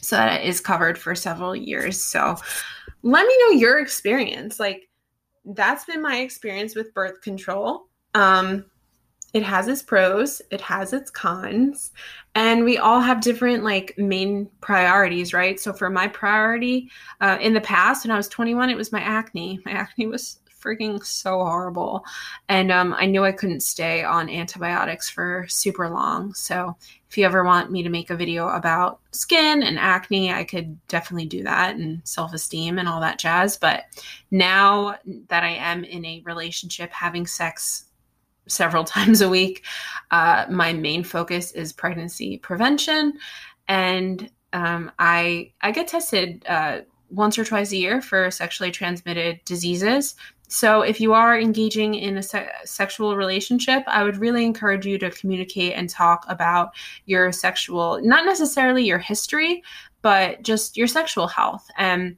so 0.00 0.16
that 0.16 0.40
it 0.40 0.46
is 0.48 0.60
covered 0.60 0.98
for 0.98 1.14
several 1.14 1.54
years. 1.54 2.00
So 2.02 2.36
let 3.02 3.26
me 3.26 3.34
know 3.40 3.50
your 3.50 3.78
experience. 3.78 4.58
Like, 4.58 4.88
that's 5.44 5.84
been 5.84 6.02
my 6.02 6.18
experience 6.18 6.74
with 6.74 6.92
birth 6.92 7.20
control. 7.20 7.86
Um, 8.14 8.64
it 9.32 9.42
has 9.42 9.68
its 9.68 9.82
pros, 9.82 10.40
it 10.50 10.60
has 10.60 10.92
its 10.92 11.10
cons, 11.10 11.92
and 12.34 12.64
we 12.64 12.78
all 12.78 13.00
have 13.00 13.20
different 13.20 13.64
like 13.64 13.94
main 13.96 14.48
priorities, 14.60 15.32
right? 15.32 15.58
So 15.58 15.72
for 15.72 15.90
my 15.90 16.08
priority 16.08 16.90
uh, 17.20 17.38
in 17.40 17.54
the 17.54 17.60
past, 17.60 18.04
when 18.04 18.12
I 18.12 18.16
was 18.16 18.28
21, 18.28 18.70
it 18.70 18.76
was 18.76 18.92
my 18.92 19.00
acne. 19.00 19.60
My 19.64 19.72
acne 19.72 20.06
was 20.06 20.38
freaking 20.66 21.04
so 21.04 21.38
horrible. 21.44 22.04
And 22.48 22.72
um, 22.72 22.94
I 22.94 23.06
knew 23.06 23.24
I 23.24 23.32
couldn't 23.32 23.60
stay 23.60 24.02
on 24.02 24.28
antibiotics 24.28 25.08
for 25.08 25.46
super 25.48 25.88
long. 25.88 26.34
So 26.34 26.76
if 27.08 27.16
you 27.16 27.24
ever 27.24 27.44
want 27.44 27.70
me 27.70 27.82
to 27.82 27.88
make 27.88 28.10
a 28.10 28.16
video 28.16 28.48
about 28.48 29.00
skin 29.12 29.62
and 29.62 29.78
acne, 29.78 30.32
I 30.32 30.44
could 30.44 30.84
definitely 30.88 31.26
do 31.26 31.42
that 31.44 31.76
and 31.76 32.00
self 32.04 32.34
esteem 32.34 32.78
and 32.78 32.88
all 32.88 33.00
that 33.00 33.18
jazz. 33.18 33.56
But 33.56 33.84
now 34.30 34.96
that 35.28 35.44
I 35.44 35.50
am 35.50 35.84
in 35.84 36.04
a 36.04 36.22
relationship, 36.24 36.90
having 36.90 37.26
sex 37.26 37.84
several 38.48 38.84
times 38.96 39.20
a 39.20 39.28
week, 39.28 39.64
uh, 40.10 40.46
my 40.50 40.72
main 40.72 41.04
focus 41.04 41.52
is 41.52 41.72
pregnancy 41.72 42.38
prevention. 42.38 43.14
And 43.68 44.30
um, 44.52 44.90
I 44.98 45.52
I 45.60 45.70
get 45.72 45.88
tested 45.88 46.44
uh, 46.48 46.80
once 47.10 47.38
or 47.38 47.44
twice 47.44 47.72
a 47.72 47.76
year 47.76 48.00
for 48.00 48.30
sexually 48.30 48.70
transmitted 48.70 49.40
diseases. 49.44 50.14
So, 50.48 50.82
if 50.82 51.00
you 51.00 51.12
are 51.12 51.38
engaging 51.38 51.94
in 51.94 52.16
a 52.16 52.22
se- 52.22 52.50
sexual 52.64 53.16
relationship, 53.16 53.82
I 53.88 54.04
would 54.04 54.18
really 54.18 54.44
encourage 54.44 54.86
you 54.86 54.96
to 54.98 55.10
communicate 55.10 55.72
and 55.72 55.90
talk 55.90 56.24
about 56.28 56.70
your 57.06 57.32
sexual, 57.32 58.00
not 58.02 58.24
necessarily 58.24 58.84
your 58.84 58.98
history, 58.98 59.62
but 60.02 60.42
just 60.42 60.76
your 60.76 60.86
sexual 60.86 61.26
health 61.26 61.68
and 61.76 62.16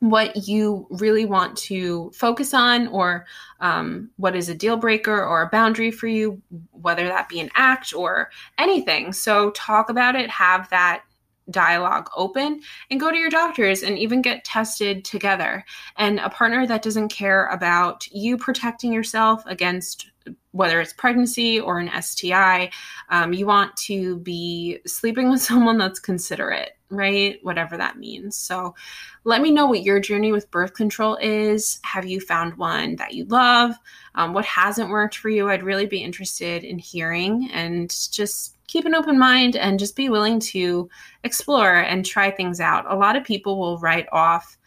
what 0.00 0.48
you 0.48 0.86
really 0.90 1.24
want 1.24 1.56
to 1.56 2.10
focus 2.14 2.54
on, 2.54 2.86
or 2.88 3.26
um, 3.60 4.10
what 4.16 4.36
is 4.36 4.48
a 4.48 4.54
deal 4.54 4.76
breaker 4.76 5.24
or 5.24 5.42
a 5.42 5.48
boundary 5.48 5.90
for 5.90 6.06
you, 6.06 6.40
whether 6.70 7.06
that 7.06 7.28
be 7.28 7.40
an 7.40 7.50
act 7.54 7.92
or 7.92 8.30
anything. 8.58 9.12
So, 9.12 9.50
talk 9.50 9.90
about 9.90 10.14
it, 10.14 10.30
have 10.30 10.70
that 10.70 11.02
dialogue 11.50 12.10
open 12.16 12.60
and 12.90 13.00
go 13.00 13.10
to 13.10 13.16
your 13.16 13.30
doctors 13.30 13.82
and 13.82 13.98
even 13.98 14.22
get 14.22 14.44
tested 14.44 15.04
together. 15.04 15.64
And 15.96 16.18
a 16.20 16.30
partner 16.30 16.66
that 16.66 16.82
doesn't 16.82 17.08
care 17.08 17.46
about 17.46 18.06
you 18.12 18.36
protecting 18.36 18.92
yourself 18.92 19.42
against 19.46 20.10
whether 20.58 20.80
it's 20.80 20.92
pregnancy 20.92 21.60
or 21.60 21.78
an 21.78 21.88
STI, 22.02 22.70
um, 23.10 23.32
you 23.32 23.46
want 23.46 23.76
to 23.76 24.16
be 24.18 24.80
sleeping 24.86 25.30
with 25.30 25.40
someone 25.50 25.78
that's 25.78 26.00
considerate, 26.00 26.72
right? 26.90 27.38
Whatever 27.42 27.76
that 27.76 27.96
means. 27.96 28.34
So 28.34 28.74
let 29.22 29.40
me 29.40 29.52
know 29.52 29.66
what 29.66 29.84
your 29.84 30.00
journey 30.00 30.32
with 30.32 30.50
birth 30.50 30.74
control 30.74 31.16
is. 31.22 31.78
Have 31.84 32.06
you 32.06 32.20
found 32.20 32.56
one 32.56 32.96
that 32.96 33.14
you 33.14 33.24
love? 33.26 33.76
Um, 34.16 34.32
what 34.32 34.44
hasn't 34.44 34.90
worked 34.90 35.16
for 35.16 35.28
you? 35.28 35.48
I'd 35.48 35.62
really 35.62 35.86
be 35.86 36.02
interested 36.02 36.64
in 36.64 36.78
hearing 36.80 37.48
and 37.52 37.88
just 38.10 38.56
keep 38.66 38.84
an 38.84 38.96
open 38.96 39.16
mind 39.16 39.54
and 39.54 39.78
just 39.78 39.94
be 39.94 40.08
willing 40.08 40.40
to 40.40 40.90
explore 41.22 41.76
and 41.76 42.04
try 42.04 42.32
things 42.32 42.58
out. 42.58 42.84
A 42.90 42.96
lot 42.96 43.14
of 43.14 43.22
people 43.22 43.60
will 43.60 43.78
write 43.78 44.08
off 44.10 44.58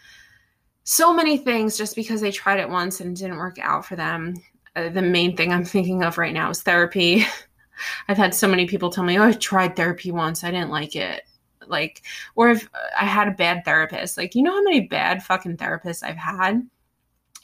so 0.84 1.14
many 1.14 1.38
things 1.38 1.78
just 1.78 1.96
because 1.98 2.22
they 2.22 2.32
tried 2.32 2.60
it 2.60 2.70
once 2.70 3.02
and 3.02 3.12
it 3.12 3.22
didn't 3.22 3.38
work 3.38 3.60
out 3.60 3.86
for 3.86 3.98
them. 3.98 4.36
Uh, 4.76 4.90
the 4.90 5.02
main 5.02 5.36
thing 5.36 5.52
I'm 5.52 5.66
thinking 5.66 6.04
of 6.04 6.18
right 6.18 6.34
now 6.34 6.50
is 6.50 6.62
therapy. 6.62 7.26
I've 8.08 8.18
had 8.18 8.34
so 8.34 8.48
many 8.48 8.66
people 8.68 8.90
tell 8.90 9.04
me, 9.04 9.18
"Oh, 9.18 9.24
I 9.24 9.32
tried 9.34 9.76
therapy 9.76 10.12
once. 10.12 10.44
I 10.44 10.52
didn't 10.52 10.70
like 10.70 10.96
it." 10.96 11.24
Like, 11.68 12.02
or 12.36 12.50
if 12.50 12.70
I 13.00 13.06
had 13.06 13.28
a 13.28 13.32
bad 13.32 13.64
therapist, 13.66 14.18
like, 14.18 14.36
you 14.36 14.44
know 14.44 14.52
how 14.52 14.64
many 14.64 14.82
bad 14.88 15.24
fucking 15.24 15.58
therapists 15.58 16.04
I've 16.04 16.18
had? 16.18 16.68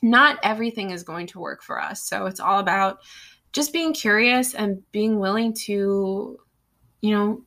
Not 0.01 0.39
everything 0.43 0.91
is 0.91 1.03
going 1.03 1.27
to 1.27 1.39
work 1.39 1.63
for 1.63 1.81
us. 1.81 2.03
So 2.03 2.25
it's 2.25 2.39
all 2.39 2.59
about 2.59 2.99
just 3.53 3.73
being 3.73 3.93
curious 3.93 4.53
and 4.53 4.83
being 4.91 5.19
willing 5.19 5.53
to 5.65 6.39
you 7.01 7.11
know, 7.11 7.43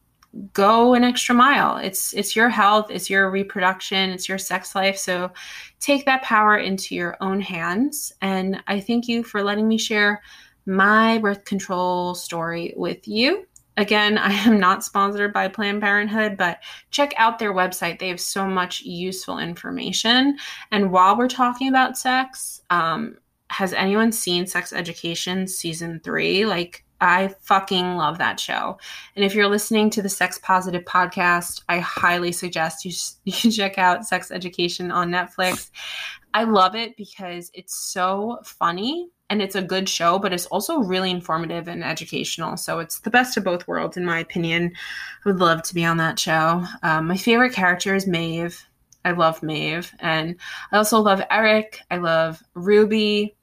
go 0.52 0.94
an 0.94 1.04
extra 1.04 1.34
mile. 1.34 1.76
It's 1.76 2.12
it's 2.14 2.36
your 2.36 2.48
health, 2.48 2.90
it's 2.90 3.10
your 3.10 3.30
reproduction, 3.30 4.10
it's 4.10 4.28
your 4.28 4.38
sex 4.38 4.74
life. 4.74 4.96
So 4.96 5.32
take 5.80 6.04
that 6.06 6.22
power 6.22 6.56
into 6.56 6.94
your 6.94 7.16
own 7.20 7.40
hands. 7.40 8.12
And 8.22 8.62
I 8.66 8.80
thank 8.80 9.08
you 9.08 9.22
for 9.24 9.42
letting 9.42 9.66
me 9.66 9.78
share 9.78 10.22
my 10.66 11.18
birth 11.18 11.44
control 11.44 12.14
story 12.14 12.74
with 12.76 13.08
you. 13.08 13.46
Again, 13.76 14.18
I 14.18 14.32
am 14.32 14.60
not 14.60 14.84
sponsored 14.84 15.32
by 15.32 15.48
Planned 15.48 15.80
Parenthood, 15.80 16.36
but 16.36 16.58
check 16.90 17.12
out 17.16 17.38
their 17.38 17.52
website. 17.52 17.98
They 17.98 18.08
have 18.08 18.20
so 18.20 18.46
much 18.46 18.82
useful 18.82 19.38
information. 19.38 20.36
And 20.70 20.92
while 20.92 21.16
we're 21.18 21.28
talking 21.28 21.68
about 21.68 21.98
sex, 21.98 22.60
um, 22.70 23.16
has 23.48 23.72
anyone 23.72 24.12
seen 24.12 24.46
Sex 24.46 24.72
Education 24.72 25.48
season 25.48 26.00
three? 26.04 26.46
Like, 26.46 26.84
I 27.00 27.34
fucking 27.40 27.96
love 27.96 28.18
that 28.18 28.38
show. 28.38 28.78
And 29.16 29.24
if 29.24 29.34
you're 29.34 29.48
listening 29.48 29.90
to 29.90 30.02
the 30.02 30.08
Sex 30.08 30.38
Positive 30.42 30.84
podcast, 30.84 31.62
I 31.68 31.78
highly 31.78 32.32
suggest 32.32 32.84
you, 32.84 32.92
you 33.24 33.50
check 33.50 33.78
out 33.78 34.06
Sex 34.06 34.30
Education 34.30 34.90
on 34.90 35.10
Netflix. 35.10 35.70
I 36.34 36.44
love 36.44 36.74
it 36.76 36.96
because 36.96 37.50
it's 37.54 37.74
so 37.74 38.38
funny 38.44 39.08
and 39.30 39.40
it's 39.40 39.54
a 39.54 39.62
good 39.62 39.88
show, 39.88 40.18
but 40.18 40.32
it's 40.32 40.46
also 40.46 40.78
really 40.78 41.10
informative 41.10 41.68
and 41.68 41.84
educational. 41.84 42.56
So 42.56 42.80
it's 42.80 43.00
the 43.00 43.10
best 43.10 43.36
of 43.36 43.44
both 43.44 43.66
worlds, 43.66 43.96
in 43.96 44.04
my 44.04 44.18
opinion. 44.18 44.72
I 45.24 45.28
would 45.28 45.38
love 45.38 45.62
to 45.62 45.74
be 45.74 45.84
on 45.84 45.96
that 45.98 46.18
show. 46.18 46.64
Um, 46.82 47.06
my 47.06 47.16
favorite 47.16 47.52
character 47.52 47.94
is 47.94 48.06
Maeve. 48.06 48.66
I 49.04 49.12
love 49.12 49.42
Maeve. 49.42 49.92
And 50.00 50.36
I 50.72 50.76
also 50.76 51.00
love 51.00 51.22
Eric. 51.30 51.80
I 51.90 51.96
love 51.98 52.42
Ruby. 52.54 53.36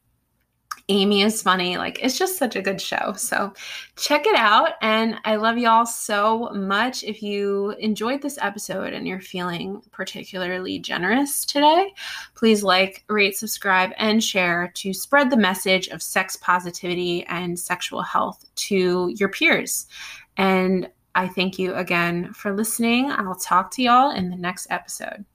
Amy 0.89 1.21
is 1.21 1.41
funny. 1.41 1.77
Like, 1.77 1.99
it's 2.01 2.17
just 2.17 2.37
such 2.37 2.55
a 2.55 2.61
good 2.61 2.79
show. 2.79 3.13
So, 3.17 3.53
check 3.97 4.25
it 4.25 4.35
out. 4.35 4.73
And 4.81 5.15
I 5.25 5.35
love 5.35 5.57
y'all 5.57 5.85
so 5.85 6.49
much. 6.53 7.03
If 7.03 7.21
you 7.21 7.71
enjoyed 7.79 8.21
this 8.21 8.37
episode 8.41 8.93
and 8.93 9.07
you're 9.07 9.19
feeling 9.19 9.81
particularly 9.91 10.79
generous 10.79 11.43
today, 11.43 11.93
please 12.35 12.63
like, 12.63 13.03
rate, 13.09 13.37
subscribe, 13.37 13.91
and 13.97 14.23
share 14.23 14.71
to 14.75 14.93
spread 14.93 15.29
the 15.29 15.37
message 15.37 15.89
of 15.89 16.01
sex 16.01 16.37
positivity 16.37 17.25
and 17.25 17.59
sexual 17.59 18.01
health 18.01 18.45
to 18.55 19.13
your 19.17 19.29
peers. 19.29 19.87
And 20.37 20.89
I 21.15 21.27
thank 21.27 21.57
you 21.57 21.73
again 21.73 22.31
for 22.31 22.53
listening. 22.53 23.11
I'll 23.11 23.35
talk 23.35 23.71
to 23.71 23.81
y'all 23.81 24.11
in 24.11 24.29
the 24.29 24.37
next 24.37 24.67
episode. 24.69 25.25